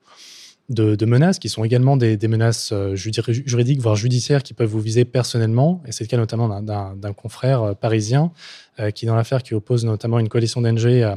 de, 0.72 1.06
menaces 1.06 1.40
qui 1.40 1.50
sont 1.50 1.64
également 1.64 1.98
des, 1.98 2.18
menaces 2.28 2.72
euh, 2.72 2.96
juridiques, 2.96 3.80
voire 3.80 3.96
judiciaires, 3.96 4.44
qui 4.44 4.54
peuvent 4.54 4.70
vous 4.70 4.80
viser 4.80 5.06
personnellement. 5.06 5.84
Et 5.86 5.92
c'est 5.92 6.04
le 6.04 6.08
cas 6.08 6.18
notamment 6.18 6.62
d'un 6.62 7.14
confrère 7.14 7.62
euh, 7.64 7.74
parisien 7.74 8.32
euh, 8.80 8.92
qui, 8.92 9.06
dans 9.06 9.16
l'affaire 9.16 9.44
qui 9.44 9.54
oppose 9.54 9.86
notamment 9.86 10.20
une 10.20 10.30
coalition 10.30 10.62
d'NG 10.62 11.16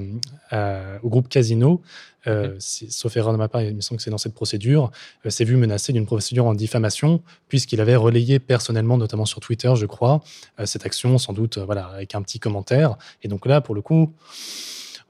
au 1.02 1.08
groupe 1.08 1.28
Casino, 1.28 1.82
sauf 2.58 3.16
erreur 3.16 3.32
de 3.32 3.38
ma 3.38 3.49
part, 3.49 3.62
il 3.62 3.75
me 3.75 3.80
semble 3.80 3.99
que 3.99 4.04
c'est 4.04 4.11
dans 4.11 4.18
cette 4.18 4.34
procédure, 4.34 4.92
s'est 5.28 5.44
vu 5.44 5.56
menacé 5.56 5.92
d'une 5.92 6.06
procédure 6.06 6.46
en 6.46 6.54
diffamation, 6.54 7.23
puisqu'il 7.49 7.80
avait 7.80 7.96
relayé 7.96 8.38
personnellement, 8.38 8.96
notamment 8.96 9.25
sur 9.25 9.40
Twitter, 9.40 9.73
je 9.75 9.87
crois, 9.87 10.23
cette 10.64 10.87
action, 10.87 11.18
sans 11.18 11.32
doute 11.32 11.58
voilà, 11.58 11.87
avec 11.87 12.14
un 12.14 12.23
petit 12.23 12.38
commentaire. 12.38 12.96
Et 13.25 13.28
donc 13.28 13.46
là, 13.46 13.61
pour 13.61 13.75
le 13.75 13.82
coup, 13.82 14.12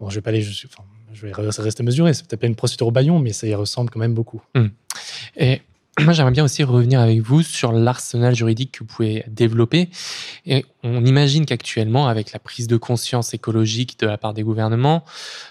bon, 0.00 0.08
je 0.08 0.14
vais 0.14 0.22
pas 0.22 0.30
aller... 0.30 0.46
Enfin, 0.66 0.84
je 1.14 1.26
vais 1.26 1.32
rester 1.32 1.82
mesuré. 1.82 2.12
C'est 2.12 2.26
peut-être 2.26 2.44
une 2.44 2.56
procédure 2.56 2.88
au 2.88 2.90
baillon, 2.90 3.18
mais 3.18 3.32
ça 3.32 3.46
y 3.46 3.54
ressemble 3.54 3.90
quand 3.90 4.00
même 4.00 4.14
beaucoup. 4.14 4.42
Hmm. 4.54 4.66
Et 5.36 5.62
moi, 6.00 6.12
j'aimerais 6.12 6.32
bien 6.32 6.44
aussi 6.44 6.64
revenir 6.64 7.00
avec 7.00 7.20
vous 7.20 7.42
sur 7.42 7.72
l'arsenal 7.72 8.34
juridique 8.34 8.72
que 8.72 8.78
vous 8.80 8.86
pouvez 8.86 9.24
développer. 9.28 9.90
Et 10.44 10.66
on 10.82 11.04
imagine 11.04 11.46
qu'actuellement, 11.46 12.08
avec 12.08 12.32
la 12.32 12.40
prise 12.40 12.66
de 12.66 12.76
conscience 12.76 13.32
écologique 13.32 13.98
de 14.00 14.06
la 14.06 14.18
part 14.18 14.34
des 14.34 14.42
gouvernements, 14.42 15.04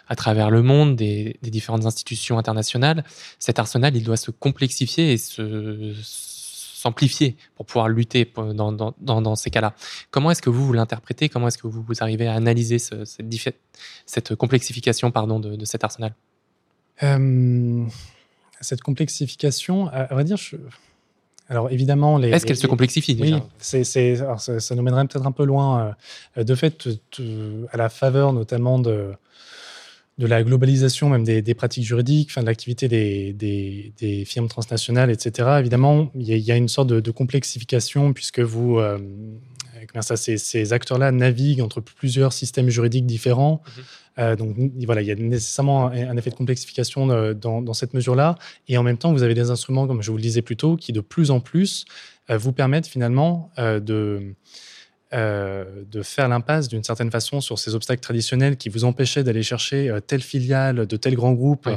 à 0.09 0.15
travers 0.15 0.51
le 0.51 0.61
monde, 0.61 0.97
des 0.97 1.37
différentes 1.41 1.85
institutions 1.85 2.37
internationales, 2.37 3.05
cet 3.39 3.57
arsenal, 3.57 3.95
il 3.95 4.03
doit 4.03 4.17
se 4.17 4.31
complexifier 4.31 5.13
et 5.13 5.17
se 5.17 5.93
s'amplifier 6.83 7.37
pour 7.55 7.65
pouvoir 7.65 7.87
lutter 7.87 8.31
dans, 8.35 8.71
dans, 8.71 8.93
dans, 8.99 9.35
ces 9.35 9.49
cas-là. 9.49 9.73
Comment 10.11 10.31
est-ce 10.31 10.41
que 10.41 10.49
vous, 10.49 10.65
vous 10.65 10.73
l'interprétez? 10.73 11.29
Comment 11.29 11.47
est-ce 11.47 11.57
que 11.57 11.67
vous, 11.67 11.81
vous, 11.81 12.03
arrivez 12.03 12.27
à 12.27 12.33
analyser 12.33 12.77
cette, 12.77 13.23
cette, 14.05 14.35
complexification 14.35 15.09
pardon, 15.11 15.39
de, 15.39 15.55
de 15.55 15.65
cet 15.65 15.83
arsenal? 15.83 16.13
Euh, 17.01 17.85
Cette 18.59 18.81
complexification, 18.81 19.87
à, 19.87 20.13
vrai 20.13 20.25
dire, 20.25 20.37
je... 20.37 20.57
alors 21.47 21.71
évidemment... 21.71 22.19
Est-ce 22.21 22.45
qu'elle 22.45 22.57
se 22.57 22.67
complexifie 22.67 23.15
déjà? 23.15 23.37
Oui, 23.37 23.41
c'est, 23.59 23.83
ça, 23.83 24.37
ça, 24.37 24.75
nous 24.75 24.83
mènerait 24.83 25.07
peut-être 25.07 25.25
un 25.25 25.31
peu 25.31 25.45
loin. 25.45 25.95
Euh, 26.37 26.43
de 26.43 26.55
fait, 26.55 26.89
à 27.71 27.77
la 27.77 27.89
faveur 27.89 28.33
notamment 28.33 28.77
de 28.79 29.13
de 30.19 30.27
la 30.27 30.43
globalisation 30.43 31.09
même 31.09 31.23
des, 31.23 31.53
pratiques 31.55 31.85
juridiques, 31.85 32.29
enfin, 32.31 32.41
de 32.41 32.45
l'activité 32.45 32.87
des, 32.87 33.33
des, 33.33 34.25
firmes 34.25 34.47
transnationales, 34.47 35.09
etc. 35.09 35.57
Évidemment, 35.59 36.11
il 36.15 36.27
y, 36.27 36.51
a, 36.51 36.55
une 36.55 36.67
sorte 36.67 36.89
de, 36.89 37.11
complexification 37.11 38.13
puisque 38.13 38.39
vous, 38.39 38.77
euh, 38.77 38.99
ça, 40.01 40.15
ces, 40.15 40.73
acteurs-là 40.73 41.11
naviguent 41.11 41.61
entre 41.61 41.81
plusieurs 41.81 42.31
systèmes 42.31 42.69
juridiques 42.69 43.07
différents. 43.07 43.63
Mhm. 43.65 43.83
Euh, 44.19 44.35
donc 44.35 44.55
voilà, 44.85 45.01
il 45.01 45.07
y 45.07 45.11
a 45.11 45.15
nécessairement 45.15 45.87
un, 45.87 46.15
effet 46.15 46.29
de 46.29 46.35
complexification 46.35 47.09
euh, 47.09 47.33
dans, 47.33 47.73
cette 47.73 47.95
mesure-là. 47.95 48.35
Et 48.67 48.77
en 48.77 48.83
même 48.83 48.97
temps, 48.97 49.13
vous 49.13 49.23
avez 49.23 49.33
des 49.33 49.49
instruments, 49.49 49.87
comme 49.87 50.03
je 50.03 50.11
vous 50.11 50.17
le 50.17 50.23
disais 50.23 50.43
plus 50.43 50.57
tôt, 50.57 50.75
qui 50.75 50.93
de 50.93 51.01
plus 51.01 51.31
en 51.31 51.39
plus 51.39 51.85
vous 52.29 52.53
permettent 52.53 52.87
finalement 52.87 53.51
de 53.57 54.33
euh, 55.13 55.83
de 55.91 56.01
faire 56.01 56.27
l'impasse 56.27 56.67
d'une 56.69 56.83
certaine 56.83 57.11
façon 57.11 57.39
sur 57.39 57.59
ces 57.59 57.75
obstacles 57.75 58.01
traditionnels 58.01 58.57
qui 58.57 58.69
vous 58.69 58.83
empêchaient 58.83 59.23
d'aller 59.23 59.43
chercher 59.43 59.89
euh, 59.89 59.99
telle 59.99 60.23
filiale 60.23 60.87
de 60.87 60.97
tel 60.97 61.13
grand 61.13 61.33
groupe 61.33 61.69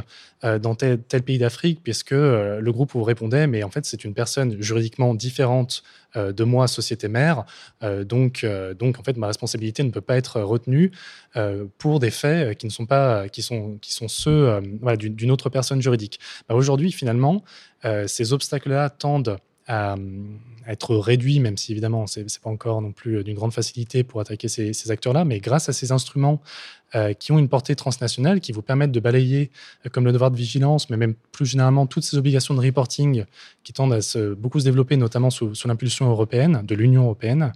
euh, 0.43 0.59
dans 0.59 0.75
tel, 0.75 0.99
pays 0.99 1.37
d'Afrique, 1.37 1.81
puisque 1.83 2.13
le 2.13 2.71
groupe 2.71 2.93
vous 2.93 3.03
répondait, 3.03 3.47
mais 3.47 3.63
en 3.63 3.71
fait 3.71 3.85
c'est 3.85 4.05
une 4.05 4.15
personne 4.15 4.61
juridiquement 4.63 5.15
différente 5.15 5.83
de 6.15 6.45
moi, 6.45 6.67
société 6.67 7.09
mère, 7.09 7.45
donc, 7.83 8.47
donc 8.79 8.99
en 8.99 9.03
fait 9.03 9.19
ma 9.19 9.27
responsabilité 9.27 9.83
ne 9.83 9.91
peut 9.91 10.01
pas 10.01 10.17
être 10.17 10.41
retenue 10.41 10.93
pour 11.79 12.01
des 12.01 12.11
faits 12.11 12.57
qui 12.57 12.67
ne 12.67 12.71
sont 12.71 12.87
pas, 12.87 13.29
qui 13.29 13.43
sont, 13.43 13.77
qui 13.83 13.93
sont 13.93 14.09
ceux 14.09 14.61
d'une 14.97 15.31
autre 15.31 15.51
personne 15.51 15.83
juridique. 15.83 16.21
Bah, 16.49 16.55
aujourd'hui 16.55 16.93
finalement, 16.93 17.45
ces 18.07 18.33
obstacles-là 18.33 18.89
tendent 18.91 19.39
à, 19.67 19.97
être 20.69 20.97
réduit, 20.97 21.39
même 21.39 21.57
si 21.57 21.73
évidemment 21.73 22.07
ce 22.07 22.21
n'est 22.21 22.27
pas 22.43 22.51
encore 22.51 22.83
non 22.83 22.91
plus 22.91 23.23
d'une 23.23 23.37
grande 23.37 23.53
facilité 23.53 24.03
pour 24.03 24.21
attaquer 24.21 24.49
ces, 24.49 24.91
acteurs-là, 24.91 25.25
mais 25.25 25.39
grâce 25.39 25.69
à 25.69 25.73
ces 25.73 25.93
instruments 25.93 26.41
euh, 26.95 27.13
qui 27.13 27.31
ont 27.31 27.39
une 27.39 27.49
portée 27.49 27.77
transnationale, 27.77 28.41
qui 28.41 28.51
vous 28.51 28.63
permettent 28.63 28.91
de 28.91 29.01
balayer, 29.01 29.51
euh, 29.85 29.91
comme 29.91 30.05
le 30.05 30.13
devoir 30.13 30.31
de 30.31 30.37
vigilance, 30.37 30.91
mais 30.91 30.97
même 30.97 31.15
plus 31.33 31.47
généralement 31.47 31.87
toutes 31.87 32.03
ces 32.03 32.17
obligations 32.17 32.55
de 32.55 32.61
reporting 32.61 33.25
qui 33.63 33.73
tendent 33.73 33.93
à 33.93 34.03
se, 34.03 34.35
beaucoup 34.35 34.59
se 34.59 34.65
développer, 34.65 34.97
notamment 34.97 35.31
sous, 35.31 35.53
l'impulsion 35.67 36.09
européenne, 36.11 36.63
de 36.65 36.75
l'Union 36.75 37.05
européenne, 37.05 37.53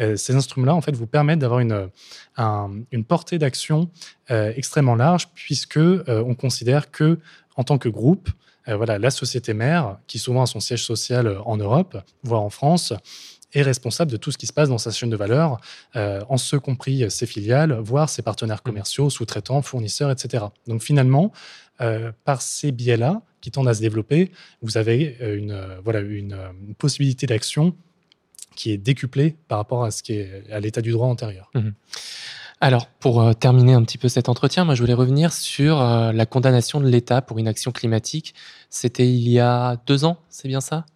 euh, 0.00 0.16
ces 0.16 0.34
instruments-là 0.34 0.74
en 0.74 0.80
fait 0.80 0.96
vous 0.96 1.06
permettent 1.06 1.40
d'avoir 1.40 1.60
une, 1.60 1.90
une 2.92 3.04
portée 3.04 3.38
d'action 3.38 3.90
extrêmement 4.28 4.94
large, 4.94 5.28
puisque 5.34 5.78
on 5.78 6.34
considère 6.34 6.90
que 6.90 7.18
en 7.56 7.64
tant 7.64 7.78
que 7.78 7.88
groupe, 7.88 8.28
euh, 8.28 8.43
voilà, 8.66 8.98
la 8.98 9.10
société 9.10 9.54
mère, 9.54 9.98
qui 10.06 10.18
souvent 10.18 10.42
a 10.42 10.46
son 10.46 10.60
siège 10.60 10.84
social 10.84 11.26
euh, 11.26 11.40
en 11.42 11.56
Europe, 11.56 11.96
voire 12.22 12.42
en 12.42 12.50
France, 12.50 12.92
est 13.52 13.62
responsable 13.62 14.10
de 14.10 14.16
tout 14.16 14.32
ce 14.32 14.38
qui 14.38 14.46
se 14.46 14.52
passe 14.52 14.68
dans 14.68 14.78
sa 14.78 14.90
chaîne 14.90 15.10
de 15.10 15.16
valeur, 15.16 15.60
euh, 15.94 16.22
en 16.28 16.38
ce 16.38 16.56
compris 16.56 17.08
ses 17.10 17.26
filiales, 17.26 17.72
voire 17.72 18.08
ses 18.08 18.22
partenaires 18.22 18.58
mmh. 18.58 18.68
commerciaux, 18.68 19.10
sous-traitants, 19.10 19.62
fournisseurs, 19.62 20.10
etc. 20.10 20.46
Donc 20.66 20.82
finalement, 20.82 21.32
par 22.24 22.40
ces 22.40 22.70
biais-là, 22.70 23.22
qui 23.40 23.50
tendent 23.50 23.68
à 23.68 23.74
se 23.74 23.80
développer, 23.80 24.30
vous 24.62 24.78
avez 24.78 25.16
une, 25.20 25.78
voilà, 25.84 26.00
une, 26.00 26.36
possibilité 26.78 27.26
d'action 27.26 27.76
qui 28.54 28.70
est 28.70 28.78
décuplée 28.78 29.36
par 29.48 29.58
rapport 29.58 29.84
à 29.84 29.90
ce 29.90 30.02
qui 30.02 30.14
est 30.14 30.44
à 30.50 30.60
l'état 30.60 30.80
du 30.80 30.92
droit 30.92 31.08
antérieur. 31.08 31.50
Mmh. 31.54 31.70
Alors, 32.60 32.86
pour 32.86 33.22
euh, 33.22 33.32
terminer 33.32 33.74
un 33.74 33.82
petit 33.82 33.98
peu 33.98 34.08
cet 34.08 34.28
entretien, 34.28 34.64
moi, 34.64 34.74
je 34.74 34.80
voulais 34.80 34.94
revenir 34.94 35.32
sur 35.32 35.80
euh, 35.80 36.12
la 36.12 36.26
condamnation 36.26 36.80
de 36.80 36.88
l'État 36.88 37.20
pour 37.20 37.38
une 37.38 37.48
action 37.48 37.72
climatique. 37.72 38.34
C'était 38.70 39.08
il 39.08 39.28
y 39.28 39.38
a 39.38 39.76
deux 39.86 40.04
ans, 40.04 40.18
c'est 40.28 40.48
bien 40.48 40.60
ça? 40.60 40.86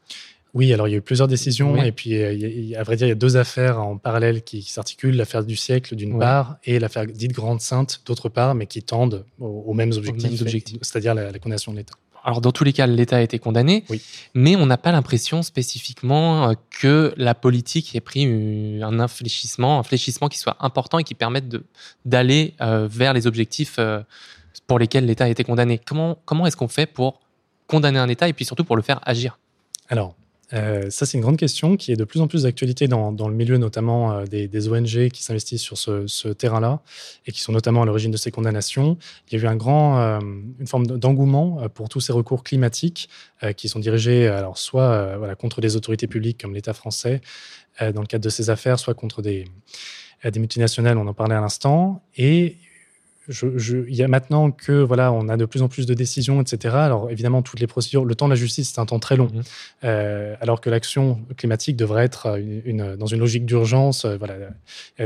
Oui, 0.55 0.73
alors 0.73 0.89
il 0.89 0.93
y 0.93 0.95
a 0.95 0.97
eu 0.97 1.03
plusieurs 1.03 1.29
décisions 1.29 1.77
et 1.77 1.93
puis 1.93 2.17
euh, 2.17 2.79
à 2.79 2.83
vrai 2.83 2.97
dire 2.97 3.07
il 3.07 3.11
y 3.11 3.13
a 3.13 3.17
deux 3.17 3.37
affaires 3.37 3.81
en 3.81 3.99
parallèle 3.99 4.43
qui, 4.43 4.63
s'articulent 4.63 5.15
l'affaire 5.15 5.45
du 5.45 5.57
siècle 5.57 5.95
d'une 5.95 6.19
part 6.19 6.57
et 6.65 6.79
l'affaire 6.79 7.05
dite 7.07 7.33
Grande 7.33 7.61
Sainte 7.61 8.01
d'autre 8.07 8.31
part, 8.31 8.55
mais 8.55 8.67
qui 8.67 8.83
tendent 8.83 9.27
aux, 9.39 9.75
mêmes 9.75 9.93
objectifs, 9.93 10.79
c'est-à-dire 10.81 11.15
la, 11.15 11.31
la 11.31 11.39
condamnation 11.39 11.73
de 11.73 11.77
l'État 11.77 11.95
alors 12.25 12.41
dans 12.41 12.53
tous 12.53 12.65
les 12.65 12.73
cas, 12.73 12.87
l'État 12.87 13.17
a 13.17 13.21
été 13.21 13.39
condamné, 13.39 13.85
mais 14.35 14.57
on 14.57 14.67
n'a 14.67 14.79
pas 14.79 14.93
l'impression 14.93 15.43
spécifiquement 15.43 16.51
euh, 16.51 16.55
que 16.71 17.15
la 17.17 17.35
politique 17.35 17.95
ait 17.95 18.01
pris 18.01 18.25
un 18.83 19.01
infléchissement, 19.01 19.79
un 19.79 19.83
fléchissement 19.83 20.29
qui 20.29 20.39
soit 20.39 20.57
important 20.61 20.99
et 20.99 21.05
qui 21.05 21.15
permette 21.15 21.55
d'aller 22.05 22.55
euh, 22.61 22.89
vers 22.91 23.13
les 23.13 23.27
objectifs 23.27 23.77
euh, 23.79 24.01
pour 24.67 24.79
lesquels 24.79 25.07
l'État 25.07 25.25
a 25.25 25.29
été 25.29 25.45
condamné. 25.45 25.79
Comment, 25.79 26.19
comment 26.25 26.47
est-ce 26.47 26.57
qu'on 26.57 26.69
fait 26.69 26.87
pour 26.87 27.21
condamner 27.67 27.99
un 27.99 28.09
État 28.09 28.29
et 28.29 28.33
puis 28.33 28.45
surtout 28.45 28.65
pour 28.65 28.77
le 28.77 28.83
faire 28.83 29.01
agir? 29.05 29.39
Alors, 29.89 30.15
euh, 30.55 30.89
ça, 30.89 31.05
c'est 31.05 31.19
une 31.19 31.23
grande 31.23 31.37
question 31.37 31.77
qui 31.77 31.93
est 31.93 31.97
de 31.97 32.05
plus 32.05 32.21
en 32.21 32.27
plus 32.27 32.45
d'actualité 32.45 32.89
dans, 32.89 33.11
le 33.11 33.35
milieu, 33.35 33.59
notamment 33.59 34.13
euh, 34.13 34.25
des, 34.25 34.69
ONG 34.69 35.11
qui 35.11 35.23
s'investissent 35.23 35.63
sur 35.63 35.77
ce, 35.77 36.29
terrain-là 36.29 36.81
et 37.27 37.33
qui 37.33 37.41
sont 37.41 37.53
notamment 37.53 37.83
à 37.83 37.87
l'origine 37.87 38.11
de 38.11 38.17
ces 38.17 38.31
condamnations. 38.31 38.97
Il 39.29 39.39
y 39.39 39.41
a 39.41 39.45
eu 39.45 39.47
un 39.47 39.57
grand, 39.57 39.99
euh, 39.99 40.21
une 40.59 40.67
forme 40.67 40.87
d'engouement 40.87 41.69
pour 41.75 41.89
tous 41.89 42.01
ces 42.01 42.13
recours 42.13 42.45
climatiques 42.45 43.09
qui 43.57 43.69
sont 43.69 43.79
dirigés, 43.79 44.27
alors 44.27 44.59
soit 44.59 45.17
contre 45.39 45.61
des 45.61 45.77
autorités 45.77 46.07
publiques 46.07 46.41
comme 46.41 46.55
l'État 46.55 46.75
français 46.75 47.21
dans 47.81 48.01
le 48.01 48.07
cadre 48.07 48.25
de 48.25 48.31
ces 48.31 48.51
affaires, 48.51 48.79
soit 48.79 48.95
contre 48.95 49.23
des, 49.23 49.45
des 50.25 50.41
multinationales, 50.41 50.99
on 50.99 51.07
en 51.07 51.15
parlait 51.15 51.37
à 51.37 51.41
l'instant, 51.41 52.03
et 52.17 52.57
il 53.29 53.95
y 53.95 54.03
a 54.03 54.09
maintenant 54.09 54.51
que 54.51 54.73
voilà, 54.73 55.13
on 55.13 55.29
a 55.29 55.37
de 55.37 55.45
plus 55.45 55.63
en 55.63 55.69
plus 55.69 55.87
de 55.87 55.95
décisions, 55.95 56.41
etc. 56.41 56.75
Alors 56.77 57.11
évidemment, 57.11 57.43
toutes 57.43 57.61
les 57.61 57.67
procédures, 57.67 58.05
le 58.05 58.15
temps 58.15 58.27
de 58.27 58.33
la 58.33 58.37
justice, 58.37 58.73
c'est 58.75 58.81
un 58.81 58.87
temps 58.87 58.99
très 58.99 59.17
long, 59.17 59.27
mmh. 59.27 59.41
euh, 59.85 60.35
alors 60.41 60.61
que 60.61 60.71
l'action 60.71 61.21
climatique 61.37 61.77
devrait 61.77 62.05
être 62.05 62.39
une, 62.39 62.97
dans 62.97 63.07
une 63.07 63.21
logique 63.21 63.45
d'urgence, 63.45 64.05
euh, 64.05 64.17
voilà, 64.17 64.35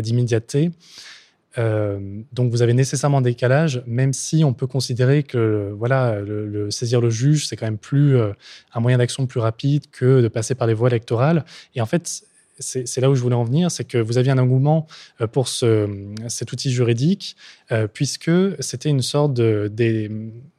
d'immédiateté. 0.01 0.71
donc 1.57 2.51
vous 2.51 2.63
avez 2.63 2.73
nécessairement 2.73 3.19
un 3.19 3.23
décalage, 3.23 3.83
même 3.87 4.13
si 4.13 4.45
on 4.45 4.55
peut 4.55 4.67
considérer 4.67 5.23
que 5.23 5.73
voilà, 5.77 6.21
le, 6.21 6.71
saisir 6.71 7.01
le 7.01 7.11
juge, 7.11 7.47
c'est 7.47 7.57
quand 7.57 7.67
même 7.67 7.79
plus 7.79 8.17
un 8.73 8.81
moyen 8.81 8.99
d'action 8.99 9.27
plus 9.27 9.41
rapide 9.41 9.85
que 9.91 10.23
de 10.23 10.29
passer 10.29 10.55
par 10.55 10.67
les 10.67 10.75
voies 10.75 10.89
électorales. 10.89 11.45
Et 11.75 11.81
en 11.81 11.87
fait, 11.87 12.25
c'est 12.63 13.01
là 13.01 13.11
où 13.11 13.15
je 13.15 13.21
voulais 13.21 13.35
en 13.35 13.45
venir, 13.45 13.71
c'est 13.71 13.85
que 13.85 13.99
vous 13.99 14.19
aviez 14.19 14.33
un 14.33 14.39
engouement 14.39 14.87
euh, 15.21 15.27
pour 15.27 15.49
ce, 15.49 15.89
cet 16.29 16.53
outil 16.53 16.71
juridique, 16.71 17.37
euh, 17.71 17.87
puisque 17.87 18.31
c'était 18.61 18.89
une 18.89 19.03
sorte 19.03 19.35
de, 19.35 19.71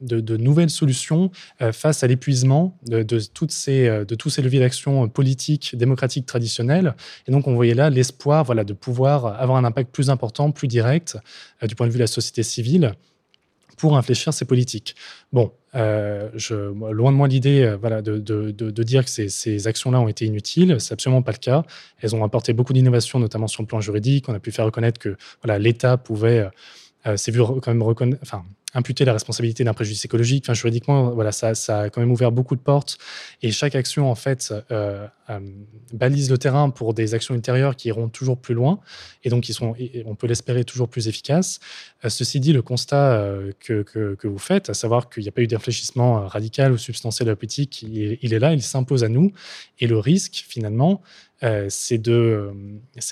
de, 0.00 0.36
nouvelles 0.36 0.70
solutions 0.70 1.30
euh, 1.62 1.72
face 1.72 2.02
à 2.02 2.06
l'épuisement 2.06 2.78
de, 2.86 3.02
toutes 3.32 3.50
ces, 3.50 4.04
de 4.04 4.14
tous 4.14 4.30
ces 4.30 4.42
leviers 4.42 4.60
d'action 4.60 5.08
politiques, 5.08 5.76
démocratiques 5.76 6.26
traditionnels. 6.26 6.94
Et 7.26 7.32
donc, 7.32 7.46
on 7.46 7.54
voyait 7.54 7.74
là 7.74 7.90
l'espoir 7.90 8.44
voilà, 8.44 8.64
de 8.64 8.72
pouvoir 8.72 9.26
avoir 9.40 9.58
un 9.58 9.64
impact 9.64 9.92
plus 9.92 10.10
important, 10.10 10.50
plus 10.50 10.68
direct, 10.68 11.16
du 11.62 11.74
point 11.74 11.86
de 11.86 11.92
vue 11.92 11.98
de 11.98 12.02
la 12.02 12.08
société 12.08 12.42
civile, 12.42 12.94
pour 13.76 13.96
infléchir 13.96 14.32
ces 14.32 14.44
politiques. 14.44 14.94
Bon, 15.32 15.52
euh, 15.74 16.30
je, 16.34 16.54
loin 16.54 17.10
de 17.10 17.16
moi 17.16 17.28
l'idée 17.28 17.62
euh, 17.62 17.76
voilà, 17.76 18.02
de, 18.02 18.18
de, 18.18 18.50
de, 18.50 18.82
dire 18.82 19.04
que 19.04 19.10
ces, 19.10 19.28
ces 19.28 19.66
actions-là 19.66 20.00
ont 20.00 20.08
été 20.08 20.24
inutiles. 20.24 20.76
C'est 20.80 20.92
absolument 20.92 21.22
pas 21.22 21.32
le 21.32 21.38
cas. 21.38 21.64
Elles 22.00 22.14
ont 22.14 22.24
apporté 22.24 22.52
beaucoup 22.52 22.72
d'innovations, 22.72 23.18
notamment 23.18 23.48
sur 23.48 23.62
le 23.62 23.66
plan 23.66 23.80
juridique. 23.80 24.28
On 24.28 24.34
a 24.34 24.40
pu 24.40 24.52
faire 24.52 24.64
reconnaître 24.64 25.00
que 25.00 25.16
voilà, 25.42 25.58
l'État 25.58 25.96
pouvait, 25.96 26.48
euh, 27.06 27.16
s'est 27.16 27.32
vu 27.32 27.40
quand 27.42 27.68
même 27.68 27.82
reconnaître, 27.82 28.22
imputer 28.74 29.04
la 29.04 29.12
responsabilité 29.12 29.64
d'un 29.64 29.72
préjudice 29.72 30.04
écologique. 30.04 30.44
Enfin, 30.44 30.54
juridiquement, 30.54 31.10
voilà, 31.10 31.32
ça, 31.32 31.54
ça, 31.54 31.80
a 31.80 31.90
quand 31.90 32.00
même 32.00 32.10
ouvert 32.10 32.32
beaucoup 32.32 32.56
de 32.56 32.60
portes. 32.60 32.98
Et 33.42 33.52
chaque 33.52 33.74
action, 33.74 34.10
en 34.10 34.14
fait, 34.14 34.52
euh, 34.70 35.06
euh, 35.30 35.40
balise 35.92 36.30
le 36.30 36.38
terrain 36.38 36.70
pour 36.70 36.92
des 36.92 37.14
actions 37.14 37.34
ultérieures 37.34 37.76
qui 37.76 37.88
iront 37.88 38.08
toujours 38.08 38.36
plus 38.36 38.54
loin 38.54 38.80
et 39.22 39.30
donc 39.30 39.44
qui 39.44 39.52
sont, 39.52 39.74
on 40.04 40.14
peut 40.16 40.26
l'espérer, 40.26 40.64
toujours 40.64 40.88
plus 40.88 41.08
efficaces. 41.08 41.60
Euh, 42.04 42.08
ceci 42.08 42.40
dit, 42.40 42.52
le 42.52 42.62
constat 42.62 43.24
que, 43.60 43.82
que, 43.82 44.26
vous 44.26 44.38
faites, 44.38 44.70
à 44.70 44.74
savoir 44.74 45.08
qu'il 45.08 45.22
n'y 45.22 45.28
a 45.28 45.32
pas 45.32 45.42
eu 45.42 45.46
d'infléchissement 45.46 46.26
radical 46.26 46.72
ou 46.72 46.78
substantiel 46.78 47.26
de 47.26 47.30
la 47.30 47.36
politique, 47.36 47.82
il, 47.82 48.34
est 48.34 48.38
là, 48.38 48.52
il 48.52 48.62
s'impose 48.62 49.04
à 49.04 49.08
nous. 49.08 49.32
Et 49.78 49.86
le 49.86 49.98
risque, 49.98 50.44
finalement, 50.48 51.02
c'est 51.68 51.98
de, 51.98 52.52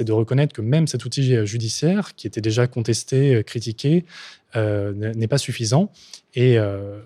de 0.01 0.13
reconnaître 0.13 0.55
que 0.55 0.63
même 0.63 0.87
cet 0.87 1.05
outil 1.05 1.45
judiciaire, 1.47 2.15
qui 2.15 2.27
était 2.27 2.41
déjà 2.41 2.67
contesté, 2.67 3.43
critiqué, 3.45 4.05
euh, 4.07 4.42
n'est 4.55 5.29
pas 5.29 5.39
suffisant. 5.39 5.91
Et, 6.35 6.59
euh, 6.59 7.01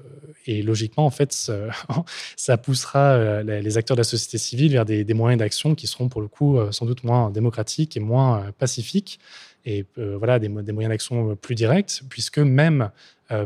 et, 0.47 0.63
logiquement, 0.63 1.07
en 1.07 1.11
fait, 1.11 1.33
ça, 1.33 2.57
poussera 2.63 3.15
euh, 3.15 3.43
les 3.43 3.79
acteurs 3.79 3.97
de 3.97 4.01
la 4.01 4.05
société 4.05 4.39
civile 4.39 4.73
vers 4.73 4.85
des, 4.85 5.15
moyens 5.15 5.39
d'action 5.39 5.75
qui 5.75 5.87
seront 5.87 6.09
pour 6.09 6.21
le 6.21 6.29
coup 6.29 6.59
sans 6.71 6.87
doute 6.87 7.05
moins 7.05 7.31
démocratiques 7.31 7.97
et 7.97 8.01
moins 8.01 8.53
pacifiques. 8.59 9.19
Et 9.67 9.85
voilà, 9.97 10.39
des, 10.39 10.49
moyens 10.49 10.89
d'action 10.89 11.35
plus 11.35 11.57
directs, 11.57 12.03
puisque 12.09 12.39
même 12.39 12.91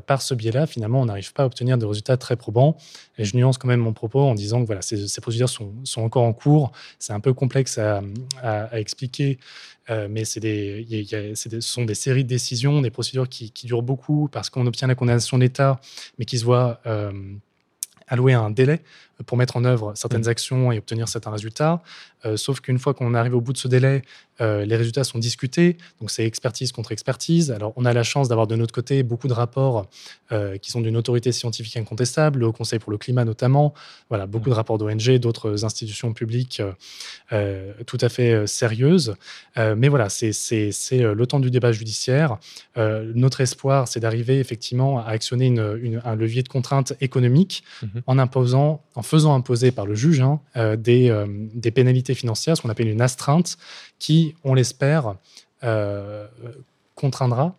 par 0.05 0.21
ce 0.21 0.35
biais-là, 0.35 0.67
finalement, 0.67 1.01
on 1.01 1.07
n'arrive 1.07 1.33
pas 1.33 1.45
à 1.45 1.47
obtenir 1.47 1.79
de 1.79 1.87
résultats 1.87 2.19
très 2.19 2.37
probants. 2.37 2.77
Et 3.17 3.25
je 3.25 3.35
nuance 3.35 3.57
quand 3.57 3.69
même 3.69 3.81
mon 3.81 3.95
propos 3.95 4.21
en 4.21 4.35
disant 4.35 4.61
que 4.61 4.67
voilà, 4.67 4.83
ces, 4.83 5.21
procédures 5.23 5.49
sont, 5.49 5.73
sont, 5.85 6.03
encore 6.03 6.25
en 6.25 6.35
cours. 6.35 6.73
C'est 6.99 7.15
un 7.15 7.21
peu 7.21 7.33
complexe 7.33 7.79
à, 7.79 8.03
à 8.43 8.79
expliquer 8.79 9.39
euh, 9.91 10.07
mais 10.11 10.25
c'est 10.25 10.41
des, 10.41 10.87
ce 11.35 11.61
sont 11.61 11.85
des 11.85 11.95
séries 11.95 12.23
de 12.23 12.29
décisions, 12.29 12.81
des 12.81 12.91
procédures 12.91 13.29
qui, 13.29 13.53
durent 13.65 13.83
beaucoup 13.83 14.29
parce 14.29 14.49
qu'on 14.49 14.67
obtient 14.67 14.89
la 14.89 14.95
condamnation 14.95 15.37
de 15.37 15.43
l'État, 15.43 15.81
mais 16.19 16.25
qui 16.25 16.39
se 16.39 16.45
voient 16.45 16.81
euh, 16.87 17.13
allouer 18.07 18.35
un 18.35 18.51
délai 18.51 18.81
pour 19.27 19.37
mettre 19.37 19.57
en 19.57 19.65
œuvre 19.65 19.93
certaines 19.95 20.25
mmh. 20.25 20.29
actions 20.29 20.73
et 20.73 20.79
obtenir 20.79 21.09
certains 21.09 21.31
résultats. 21.31 21.83
Euh, 22.27 22.37
sauf 22.37 22.61
qu'une 22.61 22.79
fois 22.79 22.95
qu'on 22.95 23.15
arrive 23.15 23.35
au 23.35 23.41
bout 23.41 23.53
de 23.53 23.59
ce 23.59 23.69
délai, 23.69 24.03
euh, 24.41 24.65
les 24.65 24.77
résultats 24.77 25.05
sont 25.05 25.19
discutés. 25.19 25.77
Donc 26.01 26.11
c'est 26.11 26.25
expertise 26.25 26.73
contre 26.73 26.93
expertise. 26.93 27.51
Alors 27.51 27.73
on 27.77 27.85
a 27.85 27.93
la 27.93 28.03
chance 28.03 28.29
d'avoir 28.29 28.47
de 28.47 28.57
notre 28.57 28.75
côté 28.75 29.03
beaucoup 29.03 29.29
de 29.29 29.33
rapports 29.33 29.87
euh, 30.33 30.59
qui 30.59 30.71
sont 30.71 30.81
d'une 30.81 30.97
autorité 30.97 31.33
scientifique 31.33 31.77
incontestable, 31.77 32.41
le 32.41 32.47
Haut 32.47 32.53
Conseil 32.53 32.79
pour 32.79 32.93
le 32.93 32.99
climat 32.99 33.25
notamment. 33.25 33.75
Voilà, 34.09 34.27
beaucoup 34.27 34.47
de 34.47 34.55
mmh. 34.55 34.55
rapports 34.55 34.79
d'ONG, 34.79 35.19
d'autres 35.19 35.65
institutions 35.65 36.13
publiques 36.13 36.63
tout 37.87 37.99
à 38.01 38.09
fait 38.09 38.47
sérieuses. 38.47 39.15
mais 39.57 39.89
voilà, 39.89 40.09
c'est 40.09 40.33
le 40.91 41.25
temps 41.25 41.41
du 41.41 41.51
débat 41.51 41.73
judiciaire. 41.73 42.39
notre 42.77 43.41
espoir, 43.41 43.89
c'est 43.89 44.01
d'arriver 44.01 44.41
effectivement 44.41 44.99
à 44.99 45.11
actionner 45.11 45.47
une, 45.47 46.01
un 46.05 46.17
levier 46.17 46.43
de 46.43 46.49
contrainte 46.49 46.93
économique 47.01 47.63
mmh 47.83 47.87
en 48.07 48.19
imposant, 48.19 48.83
en 48.95 49.03
faisant 49.11 49.35
imposer 49.35 49.73
par 49.73 49.87
le 49.87 49.95
juge 49.97 50.21
hein, 50.21 50.41
euh, 50.57 50.77
des, 50.77 51.11
euh, 51.11 51.27
des, 51.29 51.73
pénalités 51.73 52.15
financières, 52.15 52.57
ce 52.57 52.63
qu'on 52.63 52.69
appelle 52.69 52.89
une 52.89 53.03
astreinte, 53.03 53.59
qui, 53.99 54.37
on 54.45 54.55
l'espère, 54.55 55.17
euh, 55.65 56.27
contraindra 56.95 57.57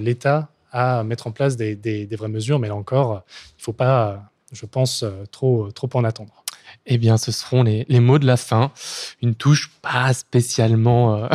l'État 0.00 0.48
à 0.72 1.04
mettre 1.04 1.28
en 1.28 1.30
place 1.30 1.56
des, 1.56 1.76
des, 1.76 2.16
vraies 2.16 2.28
mesures. 2.28 2.58
Mais 2.58 2.66
là 2.66 2.74
encore, 2.74 3.22
il 3.30 3.60
ne 3.60 3.62
faut 3.62 3.72
pas, 3.72 4.32
je 4.52 4.66
pense, 4.66 5.04
trop, 5.30 5.70
trop 5.70 5.88
en 5.94 6.02
attendre. 6.02 6.44
Eh 6.90 6.96
bien, 6.96 7.18
ce 7.18 7.32
seront 7.32 7.62
les, 7.62 7.84
les, 7.88 8.00
mots 8.00 8.18
de 8.18 8.26
la 8.26 8.38
fin. 8.38 8.72
Une 9.20 9.34
touche 9.34 9.70
pas 9.82 10.14
spécialement. 10.14 11.16
Euh... 11.16 11.28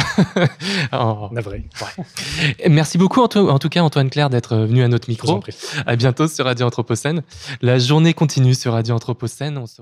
Merci 2.69 2.97
beaucoup, 2.97 3.21
en 3.21 3.27
tout 3.27 3.69
cas, 3.69 3.81
Antoine 3.81 4.09
Claire, 4.09 4.31
d'être 4.31 4.55
venu 4.57 4.83
à 4.83 4.87
notre 4.87 5.09
micro. 5.09 5.43
À 5.85 5.95
bientôt 5.95 6.27
sur 6.27 6.45
Radio 6.45 6.65
Anthropocène. 6.65 7.21
La 7.61 7.77
journée 7.77 8.15
continue 8.15 8.55
sur 8.55 8.73
Radio 8.73 8.95
Anthropocène. 8.95 9.59
On 9.59 9.67
se... 9.67 9.81